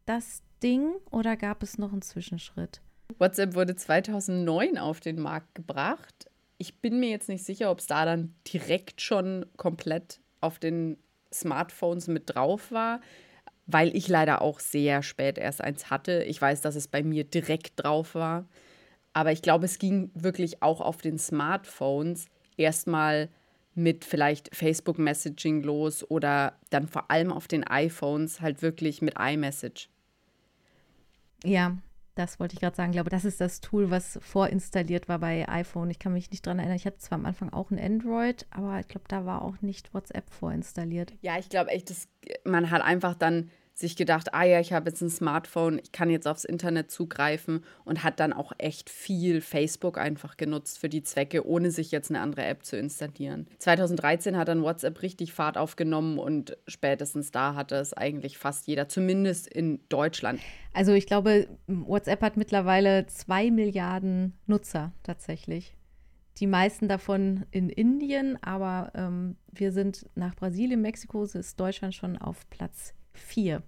das 0.06 0.44
Ding 0.62 0.94
oder 1.12 1.36
gab 1.36 1.64
es 1.64 1.78
noch 1.78 1.92
einen 1.92 2.02
Zwischenschritt? 2.02 2.82
WhatsApp 3.18 3.56
wurde 3.56 3.76
2009 3.76 4.78
auf 4.78 5.00
den 5.00 5.20
Markt 5.20 5.56
gebracht. 5.56 6.30
Ich 6.58 6.80
bin 6.80 7.00
mir 7.00 7.10
jetzt 7.10 7.30
nicht 7.30 7.44
sicher, 7.44 7.72
ob 7.72 7.80
es 7.80 7.88
da 7.88 8.06
dann 8.06 8.34
direkt 8.52 9.02
schon 9.02 9.46
komplett 9.58 10.20
auf 10.42 10.60
den 10.60 10.98
Smartphones 11.34 12.08
mit 12.08 12.34
drauf 12.34 12.72
war, 12.72 13.02
weil 13.66 13.96
ich 13.96 14.08
leider 14.08 14.42
auch 14.42 14.60
sehr 14.60 15.04
spät 15.04 15.38
erst 15.38 15.62
eins 15.62 15.90
hatte. 15.90 16.24
Ich 16.24 16.42
weiß, 16.42 16.62
dass 16.62 16.76
es 16.76 16.88
bei 16.88 17.04
mir 17.04 17.24
direkt 17.24 17.84
drauf 17.84 18.16
war. 18.16 18.48
Aber 19.14 19.32
ich 19.32 19.42
glaube, 19.42 19.66
es 19.66 19.80
ging 19.80 20.12
wirklich 20.14 20.62
auch 20.62 20.82
auf 20.82 20.98
den 20.98 21.18
Smartphones 21.18 22.28
erstmal 22.58 23.30
mit 23.74 24.06
vielleicht 24.06 24.56
Facebook 24.56 24.98
Messaging 24.98 25.62
los 25.64 26.10
oder 26.10 26.58
dann 26.70 26.88
vor 26.88 27.12
allem 27.12 27.32
auf 27.32 27.48
den 27.48 27.66
iPhones 27.66 28.40
halt 28.40 28.62
wirklich 28.62 29.02
mit 29.02 29.16
iMessage. 29.20 29.90
Ja, 31.44 31.78
das 32.16 32.40
wollte 32.40 32.54
ich 32.54 32.62
gerade 32.62 32.76
sagen. 32.76 32.92
Ich 32.92 32.96
glaube, 32.96 33.10
das 33.10 33.26
ist 33.26 33.42
das 33.42 33.62
Tool, 33.62 33.92
was 33.92 34.18
vorinstalliert 34.22 35.08
war 35.08 35.20
bei 35.20 35.48
iPhone. 35.48 35.90
Ich 35.92 36.00
kann 36.00 36.14
mich 36.14 36.32
nicht 36.32 36.46
dran 36.46 36.60
erinnern. 36.60 36.78
Ich 36.78 36.86
hatte 36.86 36.98
zwar 36.98 37.18
am 37.18 37.26
Anfang 37.26 37.52
auch 37.52 37.72
ein 37.72 37.80
Android, 37.80 38.48
aber 38.50 38.80
ich 38.80 38.88
glaube, 38.88 39.06
da 39.08 39.26
war 39.26 39.42
auch 39.42 39.62
nicht 39.62 39.94
WhatsApp 39.94 40.30
vorinstalliert. 40.30 41.14
Ja, 41.22 41.38
ich 41.38 41.50
glaube 41.50 41.72
echt, 41.72 41.90
das, 41.90 42.08
man 42.44 42.72
hat 42.72 42.82
einfach 42.82 43.16
dann 43.16 43.52
sich 43.78 43.98
gedacht, 43.98 44.34
ah 44.34 44.44
ja, 44.44 44.62
ich 44.62 44.72
habe 44.72 44.90
jetzt 44.90 45.02
ein 45.02 45.10
Smartphone, 45.10 45.80
ich 45.84 45.92
kann 45.92 46.10
jetzt 46.10 46.28
aufs 46.28 46.46
Internet 46.46 46.90
zugreifen 46.92 47.64
und 47.84 48.04
hat 48.04 48.22
dann 48.22 48.32
auch 48.32 48.54
echt 48.58 48.90
viel 48.90 49.42
Facebook 49.42 49.98
einfach 49.98 50.38
genutzt 50.38 50.80
für 50.80 50.88
die 50.88 51.04
Zwecke, 51.04 51.46
ohne 51.46 51.72
sich 51.72 51.92
jetzt 51.92 52.10
eine 52.10 52.22
andere 52.22 52.46
App 52.46 52.64
zu 52.64 52.78
installieren. 52.78 53.48
2013 53.60 54.38
hat 54.38 54.48
dann 54.48 54.64
WhatsApp 54.64 55.02
richtig 55.02 55.34
Fahrt 55.34 55.58
aufgenommen 55.58 56.20
und 56.20 56.58
spätestens 56.68 57.32
da 57.32 57.56
hatte 57.56 57.76
es 57.76 57.94
eigentlich 57.94 58.38
fast 58.38 58.66
jeder, 58.68 58.88
zumindest 58.88 59.48
in 59.48 59.82
Deutschland. 59.90 60.40
Also 60.74 60.94
ich 60.94 61.06
glaube, 61.06 61.48
WhatsApp 61.68 62.22
hat 62.22 62.38
mittlerweile 62.38 63.06
zwei 63.08 63.52
Milliarden 63.52 64.38
Nutzer 64.48 64.94
tatsächlich 65.04 65.76
die 66.40 66.48
meisten 66.48 66.90
davon 66.90 67.46
in 67.52 67.70
Indien, 67.70 68.38
aber 68.44 68.92
ähm, 68.94 69.38
wir 69.54 69.72
sind 69.72 70.06
nach 70.16 70.36
Brasilien, 70.36 70.82
Mexiko, 70.82 71.24
ist 71.24 71.60
Deutschland 71.60 71.96
schon 71.96 72.18
auf 72.18 72.50
Platz 72.50 72.94
vier. 73.14 73.64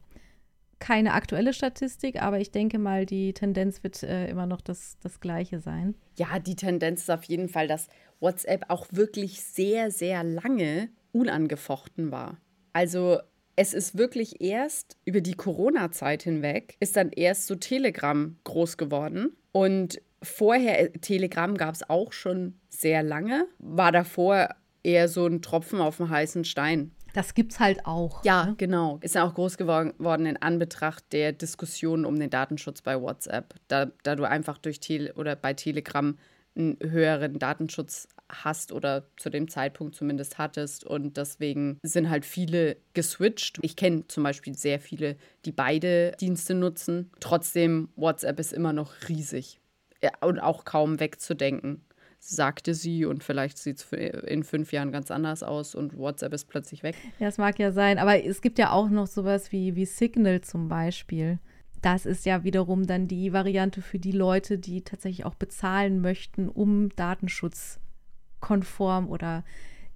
Keine 0.80 1.14
aktuelle 1.14 1.54
Statistik, 1.54 2.22
aber 2.22 2.40
ich 2.40 2.52
denke 2.52 2.78
mal, 2.78 3.06
die 3.06 3.34
Tendenz 3.34 3.84
wird 3.84 4.04
äh, 4.04 4.28
immer 4.28 4.46
noch 4.46 4.62
das, 4.62 4.98
das 5.02 5.20
gleiche 5.20 5.60
sein. 5.60 5.96
Ja, 6.18 6.40
die 6.40 6.56
Tendenz 6.56 7.02
ist 7.02 7.10
auf 7.10 7.24
jeden 7.24 7.50
Fall, 7.50 7.68
dass 7.68 7.88
WhatsApp 8.20 8.66
auch 8.68 8.88
wirklich 8.92 9.42
sehr, 9.42 9.92
sehr 9.92 10.24
lange 10.24 10.90
unangefochten 11.12 12.12
war. 12.12 12.38
Also 12.74 13.20
es 13.56 13.74
ist 13.74 13.98
wirklich 13.98 14.40
erst 14.40 14.98
über 15.04 15.20
die 15.20 15.34
Corona-Zeit 15.34 16.24
hinweg, 16.24 16.76
ist 16.80 16.96
dann 16.96 17.10
erst 17.10 17.48
so 17.48 17.56
Telegram 17.56 18.38
groß 18.44 18.78
geworden. 18.78 19.36
Und 19.52 20.00
vorher, 20.22 20.80
äh, 20.80 20.90
Telegram 21.00 21.56
gab 21.56 21.74
es 21.74 21.90
auch 21.90 22.14
schon 22.14 22.60
sehr 22.70 23.02
lange, 23.02 23.48
war 23.58 23.92
davor 23.92 24.50
eher 24.84 25.08
so 25.08 25.26
ein 25.26 25.42
Tropfen 25.42 25.82
auf 25.82 25.98
dem 25.98 26.10
heißen 26.10 26.46
Stein. 26.46 26.92
Das 27.18 27.34
gibt's 27.34 27.60
halt 27.60 27.88
auch. 27.88 28.24
Ja, 28.24 28.46
ne? 28.46 28.56
genau. 28.60 29.00
Ist 29.02 29.16
ja 29.16 29.28
auch 29.28 29.34
groß 29.34 29.58
geworden 29.58 30.28
in 30.28 30.38
Anbetracht 30.38 31.04
der 31.14 31.32
Diskussion 31.32 32.06
um 32.06 32.20
den 32.20 32.30
Datenschutz 32.30 32.84
bei 32.84 33.02
WhatsApp. 33.02 33.56
Da, 33.70 33.88
da 34.04 34.16
du 34.16 34.24
einfach 34.24 34.60
durch 34.60 34.80
Tele 34.80 35.16
oder 35.16 35.36
bei 35.36 35.56
Telegram 35.56 36.16
einen 36.56 36.78
höheren 36.80 37.40
Datenschutz 37.40 38.08
hast 38.30 38.72
oder 38.72 39.08
zu 39.18 39.32
dem 39.32 39.48
Zeitpunkt 39.48 39.96
zumindest 39.96 40.38
hattest. 40.38 40.84
Und 40.84 41.18
deswegen 41.18 41.80
sind 41.82 42.08
halt 42.12 42.24
viele 42.24 42.78
geswitcht. 42.94 43.58
Ich 43.64 43.76
kenne 43.76 44.08
zum 44.08 44.22
Beispiel 44.22 44.54
sehr 44.54 44.80
viele, 44.80 45.18
die 45.44 45.52
beide 45.52 46.12
Dienste 46.22 46.54
nutzen. 46.54 47.10
Trotzdem, 47.20 47.90
WhatsApp 47.96 48.40
ist 48.40 48.54
immer 48.54 48.74
noch 48.74 48.94
riesig 49.10 49.60
ja, 50.04 50.12
und 50.22 50.40
auch 50.40 50.66
kaum 50.66 51.00
wegzudenken 51.00 51.82
sagte 52.20 52.74
sie 52.74 53.06
und 53.06 53.24
vielleicht 53.24 53.58
sieht 53.58 53.78
es 53.78 53.94
in 53.94 54.44
fünf 54.44 54.74
Jahren 54.74 54.92
ganz 54.92 55.12
anders 55.12 55.44
aus 55.44 55.76
und 55.76 55.98
WhatsApp 55.98 56.34
ist 56.34 56.46
plötzlich 56.46 56.84
weg. 56.84 56.96
Ja, 57.20 57.28
es 57.28 57.38
mag 57.38 57.60
ja 57.60 57.72
sein, 57.72 58.00
aber 58.00 58.24
es 58.24 58.42
gibt 58.42 58.60
ja 58.60 58.72
auch 58.72 58.90
noch 58.90 59.08
sowas 59.08 59.52
wie, 59.52 59.76
wie 59.76 59.86
Signal 59.86 60.42
zum 60.42 60.68
Beispiel. 60.68 61.40
Das 61.82 62.06
ist 62.06 62.26
ja 62.26 62.44
wiederum 62.44 62.88
dann 62.88 63.08
die 63.08 63.34
Variante 63.34 63.82
für 63.82 64.00
die 64.00 64.12
Leute, 64.12 64.58
die 64.58 64.82
tatsächlich 64.82 65.26
auch 65.26 65.36
bezahlen 65.36 66.02
möchten, 66.02 66.50
um 66.50 66.90
datenschutzkonform 66.96 69.08
oder 69.08 69.44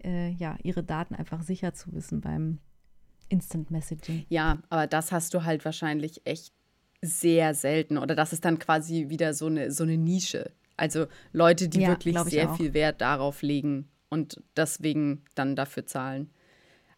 äh, 0.04 0.30
ja, 0.32 0.58
ihre 0.64 0.84
Daten 0.84 1.16
einfach 1.16 1.42
sicher 1.42 1.74
zu 1.74 1.92
wissen 1.94 2.22
beim 2.22 2.60
Instant 3.30 3.72
Messaging. 3.72 4.26
Ja, 4.30 4.60
aber 4.70 4.88
das 4.88 5.12
hast 5.12 5.34
du 5.34 5.44
halt 5.44 5.66
wahrscheinlich 5.66 6.22
echt 6.26 6.54
sehr 7.02 7.56
selten 7.56 7.98
oder 7.98 8.14
das 8.14 8.32
ist 8.32 8.46
dann 8.46 8.60
quasi 8.60 9.10
wieder 9.10 9.34
so 9.34 9.48
eine, 9.48 9.72
so 9.72 9.84
eine 9.84 9.98
Nische 9.98 10.52
also 10.78 11.08
Leute, 11.32 11.70
die 11.70 11.82
ja, 11.82 11.90
wirklich 11.90 12.18
sehr 12.20 12.52
auch. 12.52 12.58
viel 12.58 12.74
Wert 12.74 13.02
darauf 13.02 13.42
legen 13.42 13.90
und 14.10 14.42
deswegen 14.56 15.24
dann 15.36 15.56
dafür 15.56 15.86
zahlen. 15.86 16.30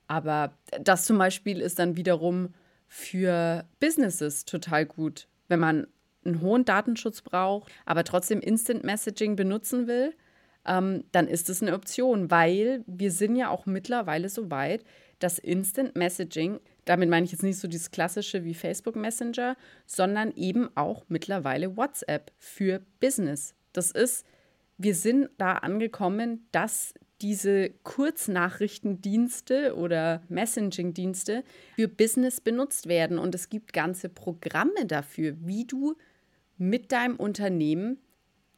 Aber 0.07 0.57
das 0.81 1.05
zum 1.05 1.17
Beispiel 1.17 1.59
ist 1.59 1.79
dann 1.79 1.95
wiederum 1.95 2.53
für 2.87 3.65
Businesses 3.79 4.45
total 4.45 4.85
gut, 4.85 5.27
wenn 5.47 5.59
man 5.59 5.87
einen 6.25 6.41
hohen 6.41 6.65
Datenschutz 6.65 7.21
braucht, 7.21 7.71
aber 7.85 8.03
trotzdem 8.03 8.39
Instant 8.39 8.83
Messaging 8.83 9.35
benutzen 9.35 9.87
will, 9.87 10.13
ähm, 10.65 11.03
dann 11.11 11.27
ist 11.27 11.49
es 11.49 11.61
eine 11.61 11.73
Option, 11.73 12.31
weil 12.31 12.83
wir 12.87 13.11
sind 13.11 13.35
ja 13.35 13.49
auch 13.49 13.65
mittlerweile 13.65 14.29
so 14.29 14.49
weit, 14.49 14.83
dass 15.19 15.39
Instant 15.39 15.95
Messaging, 15.95 16.59
damit 16.85 17.09
meine 17.09 17.25
ich 17.25 17.31
jetzt 17.31 17.43
nicht 17.43 17.59
so 17.59 17.67
dieses 17.67 17.91
klassische 17.91 18.43
wie 18.43 18.53
Facebook 18.53 18.95
Messenger, 18.95 19.57
sondern 19.85 20.31
eben 20.33 20.69
auch 20.75 21.05
mittlerweile 21.07 21.75
WhatsApp 21.75 22.31
für 22.37 22.81
Business 22.99 23.55
das 23.73 23.91
ist, 23.91 24.25
wir 24.77 24.95
sind 24.95 25.29
da 25.37 25.53
angekommen, 25.53 26.47
dass 26.51 26.93
diese 27.21 27.69
Kurznachrichtendienste 27.83 29.75
oder 29.75 30.23
Messaging-Dienste 30.27 31.43
für 31.75 31.87
Business 31.87 32.41
benutzt 32.41 32.87
werden. 32.87 33.17
Und 33.17 33.33
es 33.33 33.49
gibt 33.49 33.71
ganze 33.71 34.09
Programme 34.09 34.85
dafür, 34.85 35.35
wie 35.39 35.65
du 35.65 35.95
mit 36.57 36.91
deinem 36.91 37.15
Unternehmen 37.15 37.99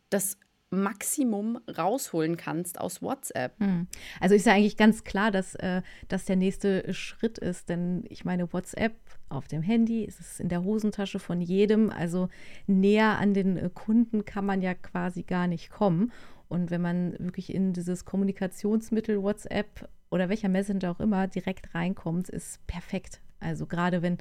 das 0.09 0.37
Maximum 0.75 1.59
rausholen 1.77 2.37
kannst 2.37 2.79
aus 2.79 3.01
WhatsApp. 3.01 3.59
Hm. 3.59 3.87
Also 4.19 4.35
ist 4.35 4.45
ja 4.45 4.53
eigentlich 4.53 4.77
ganz 4.77 5.03
klar, 5.03 5.31
dass 5.31 5.55
äh, 5.55 5.81
das 6.07 6.25
der 6.25 6.35
nächste 6.35 6.93
Schritt 6.93 7.37
ist, 7.37 7.69
denn 7.69 8.03
ich 8.09 8.25
meine, 8.25 8.51
WhatsApp 8.53 8.95
auf 9.29 9.47
dem 9.47 9.61
Handy, 9.61 10.03
ist 10.03 10.19
es 10.19 10.39
in 10.39 10.49
der 10.49 10.63
Hosentasche 10.63 11.19
von 11.19 11.41
jedem, 11.41 11.89
also 11.89 12.29
näher 12.67 13.17
an 13.17 13.33
den 13.33 13.57
äh, 13.57 13.69
Kunden 13.73 14.25
kann 14.25 14.45
man 14.45 14.61
ja 14.61 14.73
quasi 14.73 15.23
gar 15.23 15.47
nicht 15.47 15.69
kommen. 15.69 16.11
Und 16.47 16.69
wenn 16.69 16.81
man 16.81 17.13
wirklich 17.17 17.53
in 17.53 17.73
dieses 17.73 18.05
Kommunikationsmittel 18.05 19.21
WhatsApp 19.21 19.89
oder 20.11 20.29
welcher 20.29 20.49
Messenger 20.49 20.91
auch 20.91 20.99
immer 20.99 21.27
direkt 21.27 21.73
reinkommt, 21.73 22.29
ist 22.29 22.65
perfekt. 22.67 23.19
Also 23.39 23.65
gerade 23.65 24.01
wenn 24.01 24.17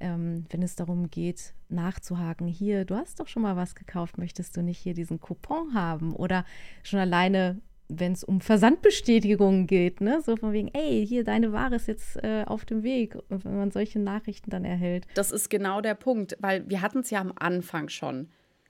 ähm, 0.00 0.46
wenn 0.50 0.62
es 0.62 0.76
darum 0.76 1.10
geht, 1.10 1.54
nachzuhaken, 1.68 2.46
hier, 2.46 2.84
du 2.84 2.96
hast 2.96 3.20
doch 3.20 3.28
schon 3.28 3.42
mal 3.42 3.56
was 3.56 3.74
gekauft, 3.74 4.18
möchtest 4.18 4.56
du 4.56 4.62
nicht 4.62 4.78
hier 4.78 4.94
diesen 4.94 5.20
Coupon 5.20 5.74
haben? 5.74 6.14
Oder 6.14 6.44
schon 6.82 7.00
alleine, 7.00 7.60
wenn 7.88 8.12
es 8.12 8.24
um 8.24 8.40
Versandbestätigungen 8.40 9.66
geht, 9.66 10.00
ne? 10.00 10.20
So 10.20 10.36
von 10.36 10.52
wegen, 10.52 10.68
ey, 10.68 11.06
hier, 11.06 11.24
deine 11.24 11.52
Ware 11.52 11.76
ist 11.76 11.88
jetzt 11.88 12.22
äh, 12.22 12.44
auf 12.46 12.64
dem 12.64 12.82
Weg, 12.82 13.16
wenn 13.28 13.56
man 13.56 13.70
solche 13.70 13.98
Nachrichten 13.98 14.50
dann 14.50 14.64
erhält. 14.64 15.06
Das 15.14 15.32
ist 15.32 15.50
genau 15.50 15.80
der 15.80 15.94
Punkt, 15.94 16.36
weil 16.40 16.68
wir 16.68 16.82
hatten 16.82 17.00
es 17.00 17.10
ja 17.10 17.20
am 17.20 17.32
Anfang 17.36 17.88
schon. 17.88 18.28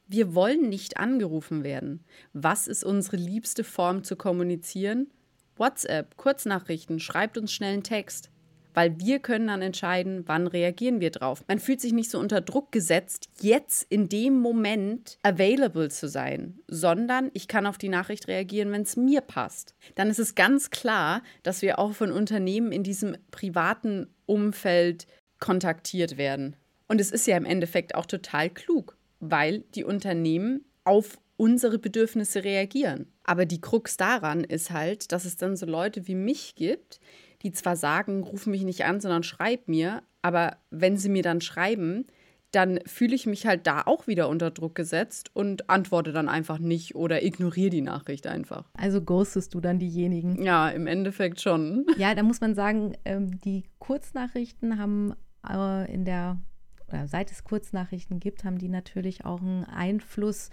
Wir 0.08 0.34
wollen 0.34 0.68
nicht 0.68 0.98
angerufen 0.98 1.64
werden. 1.64 2.04
Was 2.32 2.68
ist 2.68 2.84
unsere 2.84 3.16
liebste 3.16 3.64
Form 3.64 4.04
zu 4.04 4.14
kommunizieren? 4.14 5.08
WhatsApp, 5.56 6.16
Kurznachrichten, 6.16 7.00
schreibt 7.00 7.38
uns 7.38 7.52
schnell 7.52 7.72
einen 7.72 7.82
Text 7.82 8.30
weil 8.76 9.00
wir 9.00 9.20
können 9.20 9.46
dann 9.46 9.62
entscheiden, 9.62 10.24
wann 10.26 10.46
reagieren 10.46 11.00
wir 11.00 11.10
drauf. 11.10 11.42
Man 11.48 11.58
fühlt 11.58 11.80
sich 11.80 11.94
nicht 11.94 12.10
so 12.10 12.18
unter 12.18 12.42
Druck 12.42 12.72
gesetzt, 12.72 13.30
jetzt 13.40 13.86
in 13.88 14.10
dem 14.10 14.38
Moment 14.38 15.18
available 15.22 15.88
zu 15.88 16.08
sein, 16.08 16.58
sondern 16.68 17.30
ich 17.32 17.48
kann 17.48 17.66
auf 17.66 17.78
die 17.78 17.88
Nachricht 17.88 18.28
reagieren, 18.28 18.70
wenn 18.72 18.82
es 18.82 18.94
mir 18.94 19.22
passt. 19.22 19.74
Dann 19.94 20.10
ist 20.10 20.18
es 20.18 20.34
ganz 20.34 20.70
klar, 20.70 21.22
dass 21.42 21.62
wir 21.62 21.78
auch 21.78 21.94
von 21.94 22.12
Unternehmen 22.12 22.70
in 22.70 22.82
diesem 22.82 23.16
privaten 23.30 24.08
Umfeld 24.26 25.06
kontaktiert 25.40 26.18
werden. 26.18 26.54
Und 26.86 27.00
es 27.00 27.10
ist 27.10 27.26
ja 27.26 27.38
im 27.38 27.46
Endeffekt 27.46 27.94
auch 27.94 28.04
total 28.04 28.50
klug, 28.50 28.98
weil 29.20 29.60
die 29.74 29.84
Unternehmen 29.84 30.66
auf 30.84 31.18
unsere 31.38 31.78
Bedürfnisse 31.78 32.44
reagieren. 32.44 33.10
Aber 33.24 33.46
die 33.46 33.60
Krux 33.62 33.96
daran 33.96 34.44
ist 34.44 34.70
halt, 34.70 35.12
dass 35.12 35.24
es 35.24 35.38
dann 35.38 35.56
so 35.56 35.64
Leute 35.64 36.06
wie 36.06 36.14
mich 36.14 36.56
gibt, 36.56 37.00
die 37.42 37.52
zwar 37.52 37.76
sagen, 37.76 38.22
ruf 38.22 38.46
mich 38.46 38.64
nicht 38.64 38.84
an, 38.84 39.00
sondern 39.00 39.22
schreib 39.22 39.68
mir, 39.68 40.02
aber 40.22 40.56
wenn 40.70 40.96
sie 40.96 41.08
mir 41.08 41.22
dann 41.22 41.40
schreiben, 41.40 42.06
dann 42.52 42.80
fühle 42.86 43.14
ich 43.14 43.26
mich 43.26 43.46
halt 43.46 43.66
da 43.66 43.82
auch 43.82 44.06
wieder 44.06 44.28
unter 44.28 44.50
Druck 44.50 44.74
gesetzt 44.74 45.30
und 45.34 45.68
antworte 45.68 46.12
dann 46.12 46.28
einfach 46.28 46.58
nicht 46.58 46.94
oder 46.94 47.22
ignoriere 47.22 47.70
die 47.70 47.82
Nachricht 47.82 48.26
einfach. 48.26 48.70
Also 48.74 49.02
ghostest 49.02 49.54
du 49.54 49.60
dann 49.60 49.78
diejenigen? 49.78 50.42
Ja, 50.42 50.68
im 50.70 50.86
Endeffekt 50.86 51.40
schon. 51.40 51.84
Ja, 51.98 52.14
da 52.14 52.22
muss 52.22 52.40
man 52.40 52.54
sagen, 52.54 52.94
ähm, 53.04 53.40
die 53.40 53.64
Kurznachrichten 53.78 54.78
haben 54.78 55.14
äh, 55.48 55.92
in 55.92 56.04
der, 56.04 56.40
oder 56.88 57.08
seit 57.08 57.30
es 57.30 57.42
Kurznachrichten 57.42 58.20
gibt, 58.20 58.44
haben 58.44 58.58
die 58.58 58.68
natürlich 58.68 59.24
auch 59.24 59.40
einen 59.40 59.64
Einfluss 59.64 60.50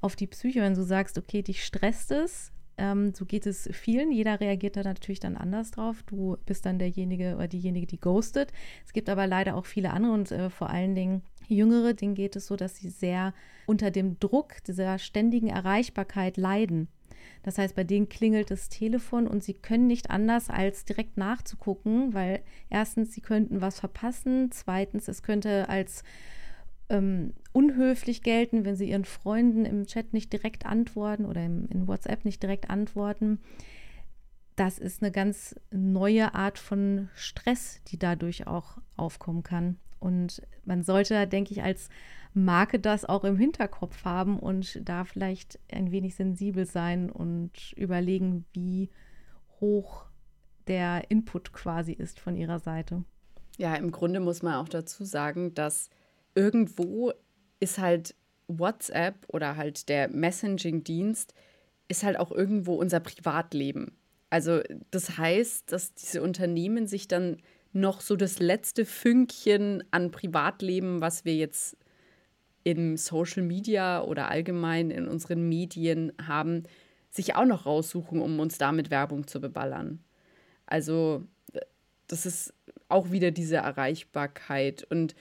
auf 0.00 0.16
die 0.16 0.26
Psyche. 0.26 0.60
Wenn 0.60 0.74
du 0.74 0.82
sagst, 0.82 1.18
okay, 1.18 1.42
dich 1.42 1.64
stresst 1.64 2.12
es, 2.12 2.50
ähm, 2.78 3.14
so 3.14 3.24
geht 3.24 3.46
es 3.46 3.68
vielen. 3.72 4.12
Jeder 4.12 4.40
reagiert 4.40 4.76
da 4.76 4.82
natürlich 4.82 5.20
dann 5.20 5.36
anders 5.36 5.70
drauf. 5.70 6.02
Du 6.06 6.36
bist 6.46 6.66
dann 6.66 6.78
derjenige 6.78 7.36
oder 7.36 7.48
diejenige, 7.48 7.86
die 7.86 8.00
ghostet. 8.00 8.52
Es 8.84 8.92
gibt 8.92 9.08
aber 9.08 9.26
leider 9.26 9.56
auch 9.56 9.66
viele 9.66 9.90
andere 9.90 10.12
und 10.12 10.30
äh, 10.30 10.50
vor 10.50 10.70
allen 10.70 10.94
Dingen 10.94 11.22
Jüngere, 11.48 11.94
denen 11.94 12.14
geht 12.14 12.36
es 12.36 12.46
so, 12.46 12.56
dass 12.56 12.76
sie 12.76 12.90
sehr 12.90 13.32
unter 13.66 13.90
dem 13.90 14.18
Druck 14.18 14.62
dieser 14.64 14.98
ständigen 14.98 15.48
Erreichbarkeit 15.48 16.36
leiden. 16.36 16.88
Das 17.42 17.58
heißt, 17.58 17.76
bei 17.76 17.84
denen 17.84 18.08
klingelt 18.08 18.50
das 18.50 18.68
Telefon 18.68 19.26
und 19.26 19.42
sie 19.42 19.54
können 19.54 19.86
nicht 19.86 20.10
anders, 20.10 20.50
als 20.50 20.84
direkt 20.84 21.16
nachzugucken, 21.16 22.12
weil 22.12 22.42
erstens, 22.70 23.12
sie 23.12 23.20
könnten 23.20 23.60
was 23.60 23.78
verpassen, 23.78 24.50
zweitens, 24.50 25.08
es 25.08 25.22
könnte 25.22 25.68
als 25.68 26.02
ähm, 26.88 27.34
unhöflich 27.52 28.22
gelten, 28.22 28.64
wenn 28.64 28.76
sie 28.76 28.90
ihren 28.90 29.04
Freunden 29.04 29.64
im 29.64 29.86
Chat 29.86 30.12
nicht 30.12 30.32
direkt 30.32 30.66
antworten 30.66 31.24
oder 31.24 31.44
im, 31.44 31.66
in 31.68 31.88
WhatsApp 31.88 32.24
nicht 32.24 32.42
direkt 32.42 32.70
antworten. 32.70 33.40
Das 34.56 34.78
ist 34.78 35.02
eine 35.02 35.12
ganz 35.12 35.54
neue 35.70 36.34
Art 36.34 36.58
von 36.58 37.08
Stress, 37.14 37.82
die 37.88 37.98
dadurch 37.98 38.46
auch 38.46 38.78
aufkommen 38.96 39.42
kann. 39.42 39.78
Und 39.98 40.42
man 40.64 40.82
sollte, 40.82 41.26
denke 41.26 41.52
ich, 41.52 41.62
als 41.62 41.88
Marke 42.32 42.78
das 42.78 43.04
auch 43.04 43.24
im 43.24 43.36
Hinterkopf 43.36 44.04
haben 44.04 44.38
und 44.38 44.80
da 44.86 45.04
vielleicht 45.04 45.58
ein 45.72 45.90
wenig 45.90 46.14
sensibel 46.14 46.66
sein 46.66 47.10
und 47.10 47.72
überlegen, 47.72 48.44
wie 48.52 48.90
hoch 49.60 50.04
der 50.66 51.10
Input 51.10 51.52
quasi 51.52 51.92
ist 51.92 52.20
von 52.20 52.36
ihrer 52.36 52.58
Seite. 52.58 53.04
Ja, 53.56 53.74
im 53.74 53.90
Grunde 53.90 54.20
muss 54.20 54.42
man 54.42 54.54
auch 54.54 54.68
dazu 54.68 55.04
sagen, 55.04 55.54
dass 55.54 55.88
irgendwo 56.36 57.12
ist 57.58 57.78
halt 57.78 58.14
WhatsApp 58.46 59.16
oder 59.26 59.56
halt 59.56 59.88
der 59.88 60.08
Messaging-Dienst 60.08 61.34
ist 61.88 62.04
halt 62.04 62.18
auch 62.18 62.30
irgendwo 62.30 62.74
unser 62.74 63.00
Privatleben. 63.00 63.96
Also 64.30 64.60
das 64.90 65.18
heißt, 65.18 65.72
dass 65.72 65.94
diese 65.94 66.22
Unternehmen 66.22 66.86
sich 66.86 67.08
dann 67.08 67.38
noch 67.72 68.00
so 68.00 68.16
das 68.16 68.38
letzte 68.38 68.84
Fünkchen 68.84 69.84
an 69.90 70.10
Privatleben, 70.10 71.00
was 71.00 71.24
wir 71.24 71.34
jetzt 71.34 71.76
im 72.64 72.96
Social 72.96 73.42
Media 73.42 74.02
oder 74.02 74.28
allgemein 74.28 74.90
in 74.90 75.06
unseren 75.06 75.48
Medien 75.48 76.12
haben, 76.26 76.64
sich 77.10 77.34
auch 77.36 77.44
noch 77.44 77.66
raussuchen, 77.66 78.20
um 78.20 78.40
uns 78.40 78.58
damit 78.58 78.90
Werbung 78.90 79.26
zu 79.26 79.40
beballern. 79.40 80.00
Also 80.66 81.24
das 82.08 82.26
ist 82.26 82.52
auch 82.88 83.10
wieder 83.10 83.30
diese 83.30 83.56
Erreichbarkeit 83.56 84.84
und 84.90 85.14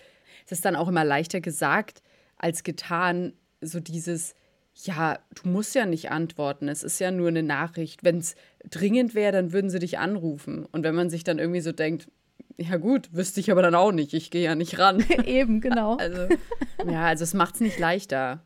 es 0.45 0.53
ist 0.53 0.65
dann 0.65 0.75
auch 0.75 0.87
immer 0.87 1.03
leichter 1.03 1.41
gesagt 1.41 2.01
als 2.37 2.63
getan, 2.63 3.33
so 3.61 3.79
dieses, 3.79 4.35
ja, 4.83 5.19
du 5.41 5.49
musst 5.49 5.75
ja 5.75 5.85
nicht 5.85 6.11
antworten, 6.11 6.67
es 6.67 6.83
ist 6.83 6.99
ja 6.99 7.11
nur 7.11 7.29
eine 7.29 7.43
Nachricht. 7.43 8.03
Wenn 8.03 8.17
es 8.17 8.35
dringend 8.69 9.15
wäre, 9.15 9.31
dann 9.31 9.53
würden 9.53 9.69
sie 9.69 9.79
dich 9.79 9.99
anrufen. 9.99 10.65
Und 10.65 10.83
wenn 10.83 10.95
man 10.95 11.09
sich 11.09 11.23
dann 11.23 11.39
irgendwie 11.39 11.61
so 11.61 11.71
denkt, 11.71 12.09
ja 12.57 12.77
gut, 12.77 13.13
wüsste 13.13 13.39
ich 13.39 13.51
aber 13.51 13.61
dann 13.61 13.75
auch 13.75 13.91
nicht, 13.91 14.13
ich 14.13 14.31
gehe 14.31 14.43
ja 14.43 14.55
nicht 14.55 14.79
ran. 14.79 15.03
Eben, 15.25 15.61
genau. 15.61 15.97
Also, 15.99 16.27
ja, 16.89 17.05
also 17.05 17.23
es 17.23 17.33
macht 17.33 17.55
es 17.55 17.61
nicht 17.61 17.79
leichter 17.79 18.45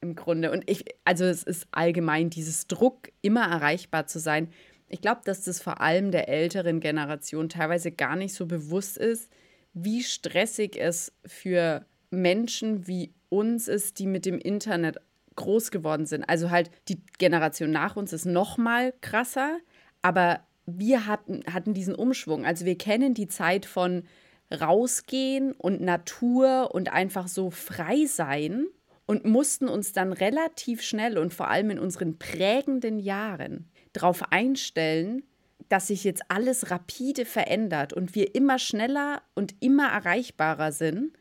im 0.00 0.14
Grunde. 0.14 0.52
Und 0.52 0.68
ich, 0.70 0.84
also 1.04 1.24
es 1.24 1.42
ist 1.42 1.66
allgemein 1.72 2.30
dieses 2.30 2.66
Druck, 2.66 3.10
immer 3.20 3.44
erreichbar 3.46 4.06
zu 4.06 4.18
sein. 4.18 4.48
Ich 4.88 5.00
glaube, 5.00 5.22
dass 5.24 5.44
das 5.44 5.60
vor 5.60 5.80
allem 5.80 6.10
der 6.12 6.28
älteren 6.28 6.80
Generation 6.80 7.48
teilweise 7.48 7.90
gar 7.90 8.16
nicht 8.16 8.34
so 8.34 8.46
bewusst 8.46 8.96
ist, 8.96 9.30
wie 9.74 10.02
stressig 10.02 10.76
es 10.76 11.12
für 11.26 11.84
Menschen 12.10 12.86
wie 12.86 13.12
uns 13.28 13.68
ist, 13.68 13.98
die 13.98 14.06
mit 14.06 14.24
dem 14.24 14.38
Internet 14.38 14.98
groß 15.36 15.70
geworden 15.70 16.06
sind. 16.06 16.24
Also 16.24 16.50
halt 16.50 16.70
die 16.88 17.02
Generation 17.18 17.70
nach 17.70 17.96
uns 17.96 18.12
ist 18.12 18.24
noch 18.24 18.56
mal 18.56 18.94
krasser, 19.00 19.58
aber 20.00 20.40
wir 20.66 21.06
hatten, 21.06 21.42
hatten 21.52 21.74
diesen 21.74 21.94
Umschwung. 21.94 22.46
Also 22.46 22.64
wir 22.64 22.78
kennen 22.78 23.14
die 23.14 23.28
Zeit 23.28 23.66
von 23.66 24.04
rausgehen 24.52 25.52
und 25.52 25.80
Natur 25.80 26.70
und 26.72 26.92
einfach 26.92 27.26
so 27.26 27.50
frei 27.50 28.06
sein 28.06 28.66
und 29.06 29.24
mussten 29.24 29.68
uns 29.68 29.92
dann 29.92 30.12
relativ 30.12 30.82
schnell 30.82 31.18
und 31.18 31.34
vor 31.34 31.48
allem 31.48 31.70
in 31.70 31.78
unseren 31.78 32.18
prägenden 32.18 32.98
Jahren 32.98 33.68
darauf 33.92 34.32
einstellen, 34.32 35.24
dass 35.68 35.88
sich 35.88 36.04
jetzt 36.04 36.22
alles 36.28 36.70
rapide 36.70 37.24
verändert 37.24 37.92
und 37.92 38.14
wir 38.14 38.34
immer 38.34 38.58
schneller 38.58 39.22
und 39.34 39.54
immer 39.60 39.88
erreichbarer 39.88 40.72
sind. 40.72 41.12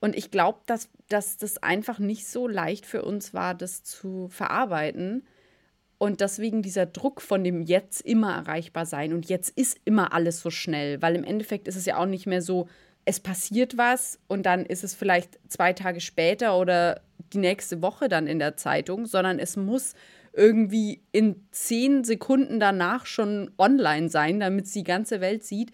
Und 0.00 0.16
ich 0.16 0.30
glaube, 0.30 0.60
dass, 0.66 0.88
dass 1.08 1.36
das 1.36 1.62
einfach 1.62 1.98
nicht 1.98 2.26
so 2.26 2.48
leicht 2.48 2.86
für 2.86 3.02
uns 3.02 3.34
war, 3.34 3.54
das 3.54 3.84
zu 3.84 4.28
verarbeiten. 4.28 5.24
Und 5.98 6.20
deswegen 6.20 6.62
dieser 6.62 6.86
Druck 6.86 7.20
von 7.22 7.44
dem 7.44 7.62
jetzt 7.62 8.00
immer 8.00 8.34
erreichbar 8.34 8.86
sein 8.86 9.12
und 9.12 9.28
jetzt 9.28 9.56
ist 9.56 9.78
immer 9.84 10.12
alles 10.12 10.40
so 10.40 10.50
schnell, 10.50 11.00
weil 11.00 11.14
im 11.14 11.22
Endeffekt 11.22 11.68
ist 11.68 11.76
es 11.76 11.86
ja 11.86 11.96
auch 11.98 12.06
nicht 12.06 12.26
mehr 12.26 12.42
so, 12.42 12.68
es 13.04 13.20
passiert 13.20 13.76
was 13.78 14.18
und 14.26 14.44
dann 14.44 14.66
ist 14.66 14.82
es 14.82 14.94
vielleicht 14.94 15.38
zwei 15.48 15.72
Tage 15.72 16.00
später 16.00 16.58
oder 16.58 17.00
die 17.32 17.38
nächste 17.38 17.82
Woche 17.82 18.08
dann 18.08 18.26
in 18.26 18.38
der 18.38 18.56
Zeitung, 18.56 19.06
sondern 19.06 19.38
es 19.38 19.56
muss 19.56 19.94
irgendwie 20.32 21.02
in 21.12 21.46
zehn 21.50 22.04
Sekunden 22.04 22.58
danach 22.58 23.06
schon 23.06 23.50
online 23.58 24.08
sein, 24.08 24.40
damit 24.40 24.66
es 24.66 24.72
die 24.72 24.84
ganze 24.84 25.20
Welt 25.20 25.44
sieht. 25.44 25.72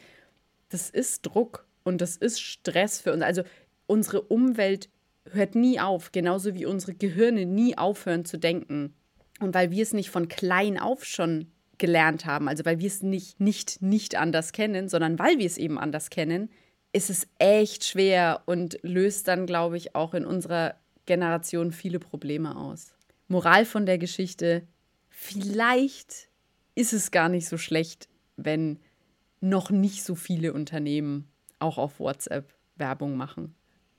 Das 0.68 0.90
ist 0.90 1.22
Druck 1.22 1.66
und 1.84 2.00
das 2.00 2.16
ist 2.16 2.40
Stress 2.40 3.00
für 3.00 3.12
uns. 3.12 3.22
Also 3.22 3.42
unsere 3.86 4.22
Umwelt 4.22 4.90
hört 5.30 5.54
nie 5.54 5.80
auf, 5.80 6.12
genauso 6.12 6.54
wie 6.54 6.66
unsere 6.66 6.94
Gehirne 6.94 7.46
nie 7.46 7.76
aufhören 7.76 8.24
zu 8.24 8.38
denken. 8.38 8.94
Und 9.40 9.54
weil 9.54 9.70
wir 9.70 9.82
es 9.82 9.92
nicht 9.92 10.10
von 10.10 10.28
klein 10.28 10.78
auf 10.78 11.04
schon 11.04 11.52
gelernt 11.78 12.26
haben, 12.26 12.48
also 12.48 12.64
weil 12.64 12.80
wir 12.80 12.88
es 12.88 13.02
nicht, 13.02 13.40
nicht, 13.40 13.80
nicht 13.80 14.16
anders 14.16 14.52
kennen, 14.52 14.88
sondern 14.88 15.18
weil 15.18 15.38
wir 15.38 15.46
es 15.46 15.58
eben 15.58 15.78
anders 15.78 16.10
kennen, 16.10 16.50
ist 16.92 17.10
es 17.10 17.28
echt 17.38 17.84
schwer 17.84 18.42
und 18.46 18.78
löst 18.82 19.28
dann, 19.28 19.46
glaube 19.46 19.76
ich, 19.76 19.94
auch 19.94 20.14
in 20.14 20.24
unserer 20.24 20.74
Generation 21.06 21.70
viele 21.70 22.00
Probleme 22.00 22.56
aus. 22.56 22.97
Moral 23.28 23.64
von 23.64 23.86
der 23.86 23.98
Geschichte, 23.98 24.66
vielleicht 25.08 26.28
ist 26.74 26.92
es 26.92 27.10
gar 27.10 27.28
nicht 27.28 27.46
so 27.48 27.58
schlecht, 27.58 28.08
wenn 28.36 28.78
noch 29.40 29.70
nicht 29.70 30.02
so 30.02 30.14
viele 30.14 30.52
Unternehmen 30.52 31.28
auch 31.58 31.78
auf 31.78 32.00
WhatsApp 32.00 32.54
Werbung 32.76 33.16
machen. 33.16 33.54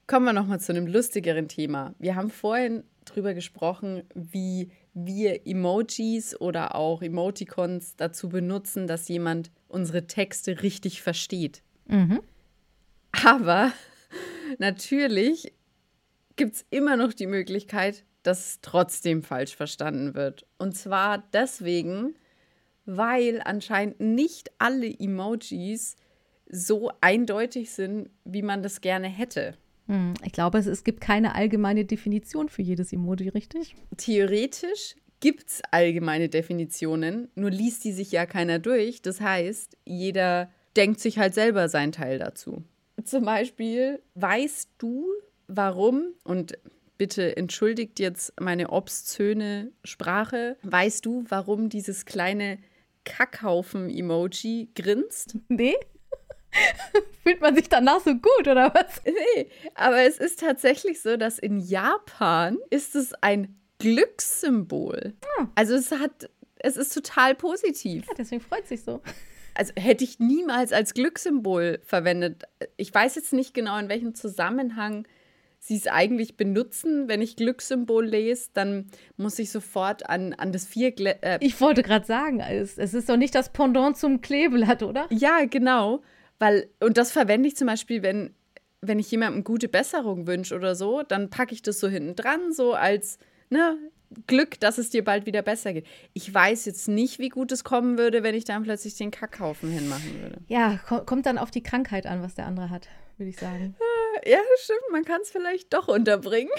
Kommen 0.07 0.25
wir 0.25 0.33
nochmal 0.33 0.59
zu 0.59 0.71
einem 0.71 0.87
lustigeren 0.87 1.47
Thema. 1.47 1.93
Wir 1.99 2.15
haben 2.15 2.31
vorhin 2.31 2.83
darüber 3.05 3.33
gesprochen, 3.33 4.03
wie 4.15 4.71
wir 4.93 5.45
Emojis 5.45 6.39
oder 6.39 6.75
auch 6.75 7.01
Emoticons 7.01 7.95
dazu 7.95 8.29
benutzen, 8.29 8.87
dass 8.87 9.07
jemand 9.07 9.51
unsere 9.67 10.07
Texte 10.07 10.63
richtig 10.63 11.01
versteht. 11.01 11.61
Mhm. 11.87 12.21
Aber 13.23 13.71
natürlich 14.57 15.53
gibt 16.35 16.55
es 16.55 16.65
immer 16.69 16.95
noch 16.95 17.13
die 17.13 17.27
Möglichkeit, 17.27 18.03
dass 18.23 18.39
es 18.39 18.61
trotzdem 18.61 19.23
falsch 19.23 19.55
verstanden 19.55 20.13
wird. 20.15 20.45
Und 20.57 20.75
zwar 20.75 21.23
deswegen, 21.33 22.15
weil 22.85 23.41
anscheinend 23.43 23.99
nicht 23.99 24.51
alle 24.57 24.87
Emojis 24.87 25.95
so 26.49 26.91
eindeutig 27.01 27.71
sind, 27.71 28.09
wie 28.25 28.41
man 28.41 28.63
das 28.63 28.81
gerne 28.81 29.07
hätte. 29.07 29.55
Hm, 29.87 30.13
ich 30.23 30.33
glaube, 30.33 30.57
es, 30.57 30.65
es 30.65 30.83
gibt 30.83 31.01
keine 31.01 31.35
allgemeine 31.35 31.85
Definition 31.85 32.49
für 32.49 32.61
jedes 32.61 32.91
Emoji, 32.93 33.29
richtig? 33.29 33.75
Theoretisch 33.97 34.95
gibt 35.19 35.49
es 35.49 35.61
allgemeine 35.71 36.29
Definitionen, 36.29 37.29
nur 37.35 37.51
liest 37.51 37.83
die 37.83 37.91
sich 37.91 38.11
ja 38.11 38.25
keiner 38.25 38.59
durch. 38.59 39.01
Das 39.01 39.21
heißt, 39.21 39.77
jeder 39.85 40.49
denkt 40.75 40.99
sich 40.99 41.17
halt 41.19 41.33
selber 41.33 41.69
seinen 41.69 41.91
Teil 41.91 42.19
dazu. 42.19 42.63
Zum 43.03 43.25
Beispiel, 43.25 44.01
weißt 44.15 44.69
du, 44.77 45.07
warum, 45.47 46.13
und 46.23 46.57
bitte 46.99 47.37
entschuldigt 47.37 47.97
jetzt 47.99 48.39
meine 48.39 48.69
obszöne 48.69 49.71
Sprache, 49.83 50.57
weißt 50.61 51.05
du, 51.05 51.23
warum 51.29 51.69
dieses 51.69 52.05
kleine 52.05 52.59
Kackhaufen-Emoji 53.05 54.69
grinst? 54.75 55.35
Nee. 55.47 55.75
Fühlt 57.23 57.41
man 57.41 57.55
sich 57.55 57.69
danach 57.69 58.01
so 58.01 58.13
gut 58.13 58.47
oder 58.47 58.73
was? 58.73 59.01
Nee, 59.05 59.49
aber 59.75 60.01
es 60.01 60.17
ist 60.17 60.41
tatsächlich 60.41 61.01
so, 61.01 61.15
dass 61.15 61.39
in 61.39 61.59
Japan 61.59 62.57
ist 62.69 62.95
es 62.95 63.13
ein 63.21 63.57
Glückssymbol. 63.79 65.13
Hm. 65.37 65.49
Also 65.55 65.75
es 65.75 65.91
hat, 65.91 66.29
es 66.57 66.75
ist 66.75 66.93
total 66.93 67.33
positiv. 67.33 68.05
Ja, 68.07 68.13
deswegen 68.17 68.41
freut 68.41 68.67
sich 68.67 68.83
so. 68.83 69.01
Also 69.53 69.73
hätte 69.77 70.03
ich 70.03 70.19
niemals 70.19 70.73
als 70.73 70.93
Glückssymbol 70.93 71.79
verwendet. 71.83 72.43
Ich 72.77 72.93
weiß 72.93 73.15
jetzt 73.15 73.31
nicht 73.31 73.53
genau, 73.53 73.77
in 73.77 73.89
welchem 73.89 74.15
Zusammenhang 74.15 75.07
sie 75.59 75.75
es 75.75 75.87
eigentlich 75.87 76.37
benutzen. 76.37 77.07
Wenn 77.07 77.21
ich 77.21 77.35
Glückssymbol 77.35 78.05
lese, 78.05 78.49
dann 78.53 78.87
muss 79.17 79.37
ich 79.39 79.51
sofort 79.51 80.09
an, 80.09 80.33
an 80.33 80.51
das 80.51 80.65
Vierglätt. 80.65 81.19
Äh 81.21 81.37
ich 81.41 81.59
wollte 81.61 81.83
gerade 81.83 82.05
sagen, 82.05 82.39
es, 82.39 82.77
es 82.77 82.93
ist 82.93 83.09
doch 83.09 83.17
nicht 83.17 83.35
das 83.35 83.49
Pendant 83.51 83.97
zum 83.97 84.21
Kleeblatt, 84.21 84.83
oder? 84.83 85.07
Ja, 85.11 85.45
genau. 85.45 86.01
Weil, 86.39 86.69
und 86.79 86.97
das 86.97 87.11
verwende 87.11 87.49
ich 87.49 87.57
zum 87.57 87.67
Beispiel, 87.67 88.01
wenn, 88.01 88.33
wenn 88.81 88.97
ich 88.97 89.11
jemandem 89.11 89.43
gute 89.43 89.67
Besserung 89.67 90.25
wünsche 90.25 90.55
oder 90.55 90.75
so, 90.75 91.03
dann 91.03 91.29
packe 91.29 91.53
ich 91.53 91.61
das 91.61 91.79
so 91.79 91.89
hinten 91.89 92.15
dran, 92.15 92.53
so 92.53 92.73
als 92.73 93.19
ne, 93.49 93.77
Glück, 94.27 94.59
dass 94.59 94.77
es 94.77 94.89
dir 94.89 95.03
bald 95.03 95.25
wieder 95.25 95.41
besser 95.41 95.73
geht. 95.73 95.85
Ich 96.13 96.33
weiß 96.33 96.65
jetzt 96.65 96.87
nicht, 96.87 97.19
wie 97.19 97.29
gut 97.29 97.51
es 97.51 97.63
kommen 97.63 97.97
würde, 97.97 98.23
wenn 98.23 98.35
ich 98.35 98.45
dann 98.45 98.63
plötzlich 98.63 98.95
den 98.95 99.11
Kackhaufen 99.11 99.69
hinmachen 99.69 100.21
würde. 100.21 100.37
Ja, 100.47 100.77
kommt 100.77 101.25
dann 101.25 101.37
auf 101.37 101.51
die 101.51 101.61
Krankheit 101.61 102.05
an, 102.05 102.23
was 102.23 102.35
der 102.35 102.45
andere 102.45 102.69
hat, 102.69 102.87
würde 103.17 103.29
ich 103.29 103.37
sagen. 103.37 103.75
Ja, 104.25 104.39
stimmt, 104.57 104.91
man 104.91 105.05
kann 105.05 105.21
es 105.21 105.31
vielleicht 105.31 105.73
doch 105.73 105.87
unterbringen. 105.87 106.51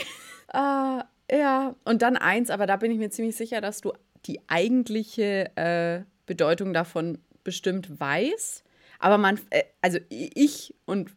uh, 0.54 1.02
ja, 1.30 1.74
und 1.84 2.02
dann 2.02 2.16
eins, 2.16 2.50
aber 2.50 2.66
da 2.66 2.76
bin 2.76 2.90
ich 2.90 2.98
mir 2.98 3.10
ziemlich 3.10 3.36
sicher, 3.36 3.60
dass 3.60 3.80
du 3.80 3.92
die 4.26 4.40
eigentliche 4.48 5.56
äh, 5.56 6.02
Bedeutung 6.26 6.72
davon 6.72 7.18
bestimmt 7.44 8.00
weißt. 8.00 8.64
Aber 8.98 9.18
man, 9.18 9.40
äh, 9.50 9.64
also 9.80 9.98
ich 10.08 10.74
und 10.84 11.10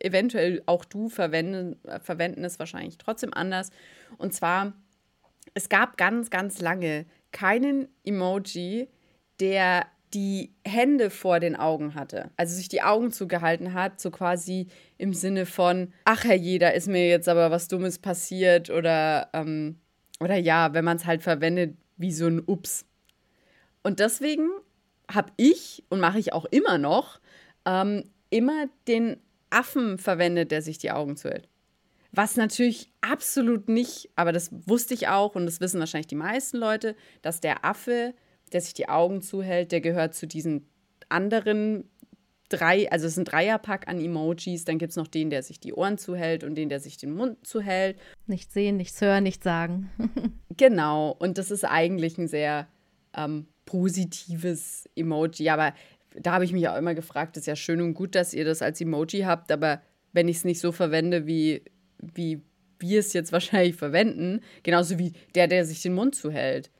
eventuell 0.00 0.62
auch 0.66 0.84
du 0.84 1.08
verwenden, 1.08 1.82
äh, 1.86 2.00
verwenden 2.00 2.44
es 2.44 2.58
wahrscheinlich 2.58 2.98
trotzdem 2.98 3.32
anders. 3.32 3.70
Und 4.18 4.34
zwar 4.34 4.74
es 5.54 5.68
gab 5.68 5.96
ganz, 5.96 6.30
ganz 6.30 6.60
lange 6.60 7.06
keinen 7.30 7.88
Emoji, 8.04 8.88
der 9.40 9.86
die 10.14 10.54
Hände 10.66 11.08
vor 11.08 11.40
den 11.40 11.56
Augen 11.56 11.94
hatte, 11.94 12.30
also 12.36 12.54
sich 12.54 12.68
die 12.68 12.82
Augen 12.82 13.12
zugehalten 13.12 13.72
hat, 13.72 13.98
so 14.00 14.10
quasi 14.10 14.68
im 15.02 15.14
Sinne 15.14 15.46
von, 15.46 15.92
ach 16.04 16.22
herrje, 16.22 16.60
da 16.60 16.68
ist 16.68 16.86
mir 16.86 17.08
jetzt 17.08 17.28
aber 17.28 17.50
was 17.50 17.66
Dummes 17.66 17.98
passiert 17.98 18.70
oder, 18.70 19.28
ähm, 19.32 19.80
oder 20.20 20.36
ja, 20.36 20.74
wenn 20.74 20.84
man 20.84 20.96
es 20.96 21.06
halt 21.06 21.22
verwendet 21.22 21.76
wie 21.96 22.12
so 22.12 22.28
ein 22.28 22.40
Ups. 22.46 22.86
Und 23.82 23.98
deswegen 23.98 24.48
habe 25.10 25.32
ich 25.36 25.82
und 25.88 25.98
mache 25.98 26.20
ich 26.20 26.32
auch 26.32 26.44
immer 26.46 26.78
noch 26.78 27.20
ähm, 27.66 28.04
immer 28.30 28.66
den 28.86 29.16
Affen 29.50 29.98
verwendet, 29.98 30.52
der 30.52 30.62
sich 30.62 30.78
die 30.78 30.92
Augen 30.92 31.16
zuhält. 31.16 31.48
Was 32.12 32.36
natürlich 32.36 32.92
absolut 33.00 33.68
nicht, 33.68 34.08
aber 34.14 34.30
das 34.30 34.50
wusste 34.66 34.94
ich 34.94 35.08
auch 35.08 35.34
und 35.34 35.46
das 35.46 35.60
wissen 35.60 35.80
wahrscheinlich 35.80 36.06
die 36.06 36.14
meisten 36.14 36.58
Leute, 36.58 36.94
dass 37.22 37.40
der 37.40 37.64
Affe, 37.64 38.14
der 38.52 38.60
sich 38.60 38.74
die 38.74 38.88
Augen 38.88 39.20
zuhält, 39.20 39.72
der 39.72 39.80
gehört 39.80 40.14
zu 40.14 40.28
diesen 40.28 40.68
anderen 41.08 41.90
drei, 42.52 42.90
also 42.90 43.06
es 43.06 43.12
ist 43.12 43.18
ein 43.18 43.24
Dreierpack 43.24 43.88
an 43.88 44.00
Emojis. 44.00 44.64
Dann 44.64 44.78
gibt 44.78 44.90
es 44.90 44.96
noch 44.96 45.08
den, 45.08 45.30
der 45.30 45.42
sich 45.42 45.60
die 45.60 45.72
Ohren 45.72 45.98
zuhält 45.98 46.44
und 46.44 46.54
den, 46.54 46.68
der 46.68 46.80
sich 46.80 46.96
den 46.96 47.14
Mund 47.14 47.46
zuhält. 47.46 47.98
Nicht 48.26 48.52
sehen, 48.52 48.76
nichts 48.76 49.00
hören, 49.00 49.24
nichts 49.24 49.44
sagen. 49.44 49.90
genau, 50.56 51.16
und 51.18 51.38
das 51.38 51.50
ist 51.50 51.64
eigentlich 51.64 52.18
ein 52.18 52.28
sehr 52.28 52.68
ähm, 53.14 53.46
positives 53.64 54.88
Emoji. 54.94 55.48
Aber 55.48 55.74
da 56.20 56.32
habe 56.32 56.44
ich 56.44 56.52
mich 56.52 56.68
auch 56.68 56.76
immer 56.76 56.94
gefragt, 56.94 57.36
ist 57.36 57.46
ja 57.46 57.56
schön 57.56 57.80
und 57.80 57.94
gut, 57.94 58.14
dass 58.14 58.34
ihr 58.34 58.44
das 58.44 58.62
als 58.62 58.80
Emoji 58.80 59.22
habt, 59.22 59.50
aber 59.50 59.80
wenn 60.12 60.28
ich 60.28 60.38
es 60.38 60.44
nicht 60.44 60.60
so 60.60 60.72
verwende, 60.72 61.26
wie 61.26 61.62
wie 62.02 62.42
wir 62.78 63.00
es 63.00 63.12
jetzt 63.12 63.32
wahrscheinlich 63.32 63.76
verwenden, 63.76 64.40
genauso 64.62 64.98
wie 64.98 65.12
der, 65.34 65.48
der 65.48 65.64
sich 65.64 65.82
den 65.82 65.94
Mund 65.94 66.14
zuhält. 66.14 66.70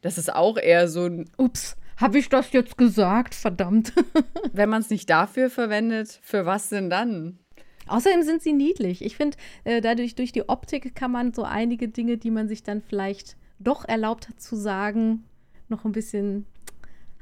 Das 0.00 0.18
ist 0.18 0.34
auch 0.34 0.58
eher 0.58 0.88
so 0.88 1.06
ein. 1.06 1.30
Ups, 1.36 1.76
habe 2.02 2.18
ich 2.18 2.28
das 2.28 2.52
jetzt 2.52 2.76
gesagt? 2.76 3.34
Verdammt. 3.34 3.92
Wenn 4.52 4.68
man 4.68 4.82
es 4.82 4.90
nicht 4.90 5.08
dafür 5.08 5.48
verwendet, 5.48 6.20
für 6.22 6.44
was 6.44 6.68
denn 6.68 6.90
dann? 6.90 7.38
Außerdem 7.86 8.22
sind 8.22 8.42
sie 8.42 8.52
niedlich. 8.52 9.04
Ich 9.04 9.16
finde, 9.16 9.36
äh, 9.64 9.80
dadurch 9.80 10.14
durch 10.14 10.32
die 10.32 10.48
Optik 10.48 10.94
kann 10.94 11.10
man 11.10 11.32
so 11.32 11.42
einige 11.42 11.88
Dinge, 11.88 12.18
die 12.18 12.30
man 12.30 12.48
sich 12.48 12.62
dann 12.62 12.82
vielleicht 12.82 13.36
doch 13.58 13.84
erlaubt 13.86 14.28
hat 14.28 14.40
zu 14.40 14.56
sagen, 14.56 15.24
noch 15.68 15.84
ein 15.84 15.92
bisschen, 15.92 16.46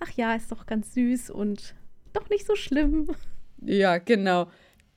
ach 0.01 0.11
ja, 0.12 0.35
ist 0.35 0.51
doch 0.51 0.66
ganz 0.66 0.95
süß 0.95 1.31
und 1.31 1.75
doch 2.12 2.29
nicht 2.29 2.47
so 2.47 2.57
schlimm. 2.57 3.09
Ja, 3.62 3.99
genau 3.99 4.49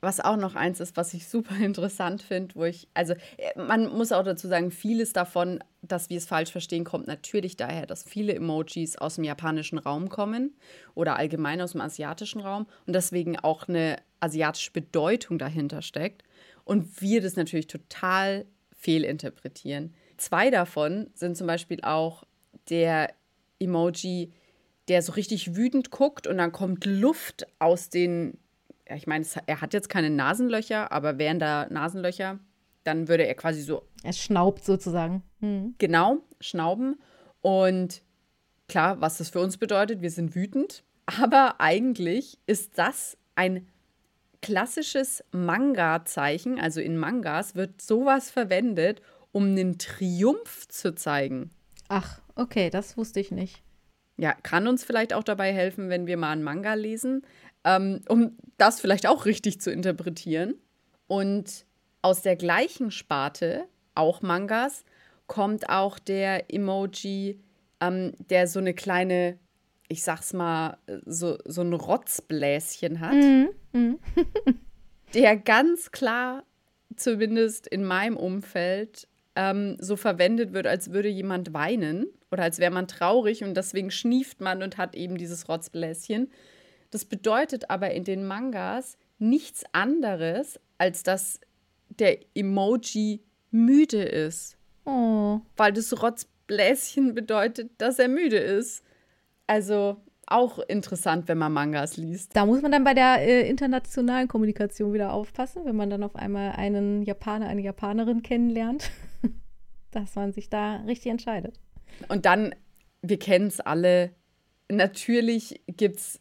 was 0.04 0.20
auch 0.20 0.36
noch 0.36 0.56
eins 0.56 0.80
ist, 0.80 0.98
was 0.98 1.14
ich 1.14 1.28
super 1.28 1.56
interessant 1.62 2.22
finde, 2.22 2.54
wo 2.56 2.66
ich, 2.66 2.88
also 2.94 3.14
äh, 3.38 3.60
man 3.60 3.88
muss 3.88 4.12
auch 4.12 4.24
dazu 4.24 4.48
sagen, 4.48 4.70
vieles 4.70 5.14
davon, 5.14 5.64
dass 5.82 6.10
wir 6.10 6.18
es 6.18 6.26
falsch 6.26 6.52
verstehen, 6.52 6.84
kommt 6.84 7.08
natürlich 7.08 7.56
daher, 7.56 7.86
dass 7.86 8.04
viele 8.04 8.36
Emojis 8.36 8.98
aus 8.98 9.16
dem 9.16 9.24
japanischen 9.24 9.78
Raum 9.78 10.10
kommen 10.10 10.56
oder 10.94 11.18
allgemein 11.18 11.62
aus 11.62 11.72
dem 11.72 11.82
asiatischen 11.82 12.42
Raum 12.42 12.68
und 12.86 12.94
deswegen 12.94 13.40
auch 13.40 13.68
eine 13.68 13.98
asiatische 14.20 14.72
Bedeutung 14.72 15.40
dahinter 15.40 15.82
steckt 15.82 16.24
und 16.66 17.02
wir 17.02 17.22
das 17.22 17.36
natürlich 17.36 17.68
total 17.68 18.46
fehlinterpretieren. 18.78 19.94
Zwei 20.18 20.50
davon 20.50 21.10
sind 21.14 21.38
zum 21.38 21.48
Beispiel 21.48 21.80
auch 21.82 22.24
der 22.70 23.14
Emoji, 23.60 24.32
der 24.88 25.02
so 25.02 25.14
richtig 25.14 25.56
wütend 25.56 25.92
guckt 25.92 26.28
und 26.28 26.38
dann 26.38 26.52
kommt 26.52 26.86
Luft 26.86 27.48
aus 27.60 27.90
den 27.90 28.38
ja, 28.88 28.96
ich 28.96 29.08
meine, 29.08 29.26
er 29.46 29.62
hat 29.62 29.74
jetzt 29.74 29.90
keine 29.90 30.10
Nasenlöcher, 30.10 30.92
aber 30.92 31.18
wären 31.18 31.40
da 31.40 31.68
Nasenlöcher, 31.70 32.40
dann 32.84 33.08
würde 33.08 33.26
er 33.26 33.36
quasi 33.36 33.62
so. 33.62 33.84
Er 34.04 34.14
schnaubt 34.14 34.66
sozusagen. 34.66 35.24
Hm. 35.40 35.76
Genau, 35.78 36.18
schnauben. 36.42 37.00
Und 37.42 38.02
klar, 38.68 39.00
was 39.00 39.18
das 39.18 39.30
für 39.30 39.40
uns 39.40 39.58
bedeutet, 39.58 40.02
wir 40.02 40.12
sind 40.12 40.36
wütend. 40.36 40.84
Aber 41.06 41.60
eigentlich 41.60 42.40
ist 42.46 42.78
das 42.78 43.18
ein 43.36 43.68
klassisches 44.42 45.24
Manga-Zeichen. 45.32 46.60
Also 46.60 46.82
in 46.82 46.98
Mangas 46.98 47.56
wird 47.56 47.82
sowas 47.82 48.32
verwendet, 48.32 49.02
um 49.32 49.46
einen 49.46 49.78
Triumph 49.78 50.68
zu 50.68 50.94
zeigen. 50.94 51.52
Ach, 51.88 52.22
okay, 52.36 52.70
das 52.70 52.98
wusste 52.98 53.20
ich 53.20 53.32
nicht. 53.32 53.64
Ja, 54.18 54.34
kann 54.34 54.68
uns 54.68 54.84
vielleicht 54.84 55.14
auch 55.14 55.24
dabei 55.24 55.54
helfen, 55.54 55.90
wenn 55.90 56.06
wir 56.06 56.18
mal 56.18 56.32
einen 56.32 56.44
Manga 56.44 56.76
lesen 56.76 57.24
ähm, 57.64 58.02
um 58.10 58.38
das 58.58 58.80
vielleicht 58.80 59.08
auch 59.08 59.26
richtig 59.26 59.62
zu 59.62 59.72
interpretieren. 59.72 60.56
Und 61.08 61.66
aus 62.02 62.22
der 62.22 62.36
gleichen 62.36 62.92
Sparte, 62.92 63.66
auch 63.96 64.22
Mangas, 64.22 64.84
kommt 65.28 65.70
auch 65.70 66.00
der 66.00 66.54
Emoji, 66.54 67.40
ähm, 67.80 68.14
der 68.30 68.48
so 68.48 68.60
eine 68.60 68.74
kleine, 68.74 69.38
ich 69.88 70.04
sag's 70.04 70.34
mal, 70.34 70.78
so, 71.06 71.38
so 71.46 71.62
ein 71.62 71.74
Rotzbläschen 71.74 73.00
hat, 73.00 73.16
mm, 73.16 73.78
mm. 73.78 74.00
der 75.14 75.38
ganz 75.38 75.92
klar, 75.92 76.44
zumindest 76.96 77.68
in 77.68 77.84
meinem 77.84 78.18
Umfeld, 78.18 79.08
ähm, 79.36 79.78
so 79.80 79.96
verwendet 79.96 80.54
wird, 80.54 80.68
als 80.68 80.92
würde 80.92 81.10
jemand 81.10 81.54
weinen 81.54 82.08
oder 82.32 82.44
als 82.44 82.60
wäre 82.60 82.72
man 82.72 82.88
traurig 82.88 83.44
und 83.44 83.56
deswegen 83.56 83.92
schnieft 83.92 84.42
man 84.42 84.62
und 84.62 84.78
hat 84.78 84.96
eben 84.96 85.18
dieses 85.18 85.50
Rotzbläschen. 85.50 86.32
Das 86.94 87.06
bedeutet 87.06 87.72
aber 87.72 87.90
in 87.90 88.04
den 88.04 88.24
Mangas 88.24 89.00
nichts 89.18 89.64
anderes, 89.72 90.60
als 90.78 91.02
dass 91.02 91.40
der 91.90 92.20
Emoji 92.36 93.24
müde 93.50 94.04
ist. 94.04 94.58
Oh. 94.86 95.42
Weil 95.58 95.74
das 95.74 96.04
Rotzbläschen 96.04 97.16
bedeutet, 97.16 97.72
dass 97.80 97.98
er 97.98 98.10
müde 98.10 98.38
ist. 98.38 98.84
Also, 99.48 99.98
auch 100.28 100.60
interessant, 100.60 101.28
wenn 101.28 101.40
man 101.40 101.52
Mangas 101.52 101.98
liest. 101.98 102.36
Da 102.36 102.46
muss 102.46 102.62
man 102.62 102.72
dann 102.72 102.84
bei 102.84 102.94
der 102.94 103.22
äh, 103.22 103.50
internationalen 103.50 104.28
Kommunikation 104.28 104.94
wieder 104.94 105.14
aufpassen, 105.14 105.66
wenn 105.66 105.76
man 105.76 105.90
dann 105.90 106.04
auf 106.04 106.16
einmal 106.16 106.52
einen 106.52 107.02
Japaner, 107.02 107.48
eine 107.48 107.64
Japanerin 107.64 108.22
kennenlernt, 108.22 108.92
dass 109.90 110.14
man 110.14 110.32
sich 110.32 110.48
da 110.48 110.76
richtig 110.86 111.12
entscheidet. 111.12 111.60
Und 112.08 112.28
dann, 112.28 112.54
wir 113.02 113.18
kennen 113.18 113.48
es 113.48 113.60
alle, 113.60 114.12
natürlich 114.70 115.60
gibt 115.66 115.98
es 115.98 116.20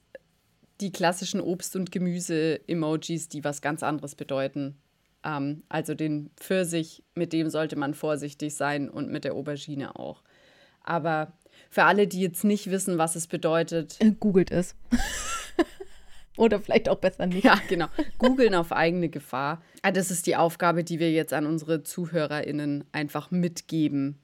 die 0.82 0.92
klassischen 0.92 1.40
Obst- 1.40 1.76
und 1.76 1.92
Gemüse-Emojis, 1.92 3.28
die 3.28 3.44
was 3.44 3.62
ganz 3.62 3.82
anderes 3.82 4.14
bedeuten. 4.14 4.76
Ähm, 5.24 5.62
also 5.68 5.94
den 5.94 6.30
Pfirsich, 6.36 7.04
mit 7.14 7.32
dem 7.32 7.48
sollte 7.48 7.76
man 7.76 7.94
vorsichtig 7.94 8.54
sein 8.54 8.90
und 8.90 9.10
mit 9.10 9.24
der 9.24 9.34
Aubergine 9.34 9.96
auch. 9.96 10.22
Aber 10.82 11.32
für 11.70 11.84
alle, 11.84 12.06
die 12.06 12.20
jetzt 12.20 12.44
nicht 12.44 12.70
wissen, 12.70 12.98
was 12.98 13.16
es 13.16 13.28
bedeutet. 13.28 13.96
Äh, 14.00 14.12
googelt 14.18 14.50
es. 14.50 14.74
Oder 16.36 16.60
vielleicht 16.60 16.88
auch 16.88 16.98
besser 16.98 17.26
nicht. 17.26 17.44
Ja, 17.44 17.60
genau. 17.68 17.86
Googeln 18.18 18.54
auf 18.54 18.72
eigene 18.72 19.08
Gefahr. 19.08 19.62
Ah, 19.82 19.92
das 19.92 20.10
ist 20.10 20.26
die 20.26 20.36
Aufgabe, 20.36 20.82
die 20.82 20.98
wir 20.98 21.12
jetzt 21.12 21.32
an 21.32 21.46
unsere 21.46 21.82
ZuhörerInnen 21.82 22.84
einfach 22.90 23.30
mitgeben. 23.30 24.18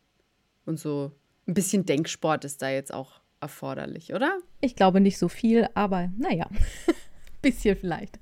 Und 0.64 0.80
so 0.80 1.12
ein 1.46 1.54
bisschen 1.54 1.86
Denksport 1.86 2.44
ist 2.44 2.62
da 2.62 2.70
jetzt 2.70 2.92
auch 2.92 3.17
erforderlich, 3.40 4.14
oder? 4.14 4.38
Ich 4.60 4.76
glaube 4.76 5.00
nicht 5.00 5.18
so 5.18 5.28
viel, 5.28 5.68
aber 5.74 6.10
naja, 6.16 6.48
bisschen 7.42 7.76
vielleicht. 7.76 8.18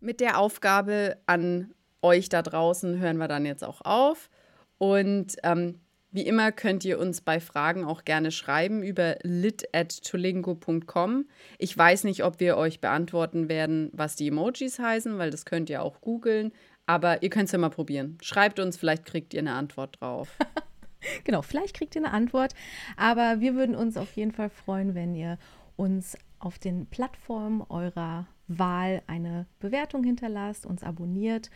Mit 0.00 0.20
der 0.20 0.38
Aufgabe 0.38 1.18
an 1.26 1.74
euch 2.02 2.28
da 2.28 2.42
draußen 2.42 2.98
hören 2.98 3.18
wir 3.18 3.28
dann 3.28 3.46
jetzt 3.46 3.64
auch 3.64 3.82
auf. 3.82 4.30
Und 4.78 5.36
ähm, 5.42 5.80
wie 6.12 6.26
immer 6.26 6.50
könnt 6.50 6.84
ihr 6.84 6.98
uns 6.98 7.20
bei 7.20 7.38
Fragen 7.38 7.84
auch 7.84 8.04
gerne 8.04 8.32
schreiben 8.32 8.82
über 8.82 9.16
lit.tolingo.com. 9.22 11.26
Ich 11.58 11.76
weiß 11.76 12.04
nicht, 12.04 12.24
ob 12.24 12.40
wir 12.40 12.56
euch 12.56 12.80
beantworten 12.80 13.48
werden, 13.48 13.90
was 13.92 14.16
die 14.16 14.28
Emojis 14.28 14.78
heißen, 14.78 15.18
weil 15.18 15.30
das 15.30 15.44
könnt 15.44 15.70
ihr 15.70 15.82
auch 15.82 16.00
googeln. 16.00 16.52
Aber 16.86 17.22
ihr 17.22 17.30
könnt 17.30 17.46
es 17.46 17.52
ja 17.52 17.58
mal 17.58 17.70
probieren. 17.70 18.18
Schreibt 18.20 18.58
uns, 18.58 18.76
vielleicht 18.76 19.04
kriegt 19.04 19.32
ihr 19.34 19.40
eine 19.40 19.52
Antwort 19.52 20.00
drauf. 20.00 20.36
genau, 21.24 21.42
vielleicht 21.42 21.76
kriegt 21.76 21.94
ihr 21.94 22.04
eine 22.04 22.12
Antwort. 22.12 22.54
Aber 22.96 23.40
wir 23.40 23.54
würden 23.54 23.74
uns 23.74 23.96
auf 23.96 24.12
jeden 24.16 24.32
Fall 24.32 24.50
freuen, 24.50 24.94
wenn 24.94 25.14
ihr 25.14 25.38
uns 25.76 26.16
auf 26.38 26.58
den 26.58 26.86
Plattformen 26.86 27.62
eurer 27.68 28.26
Wahl 28.48 29.02
eine 29.06 29.46
Bewertung 29.60 30.04
hinterlasst, 30.04 30.66
uns 30.66 30.82
abonniert 30.82 31.50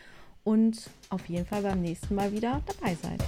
und 0.44 0.90
auf 1.08 1.28
jeden 1.28 1.46
Fall 1.46 1.62
beim 1.62 1.80
nächsten 1.80 2.14
Mal 2.14 2.32
wieder 2.32 2.62
dabei 2.66 2.94
seid. 2.94 3.22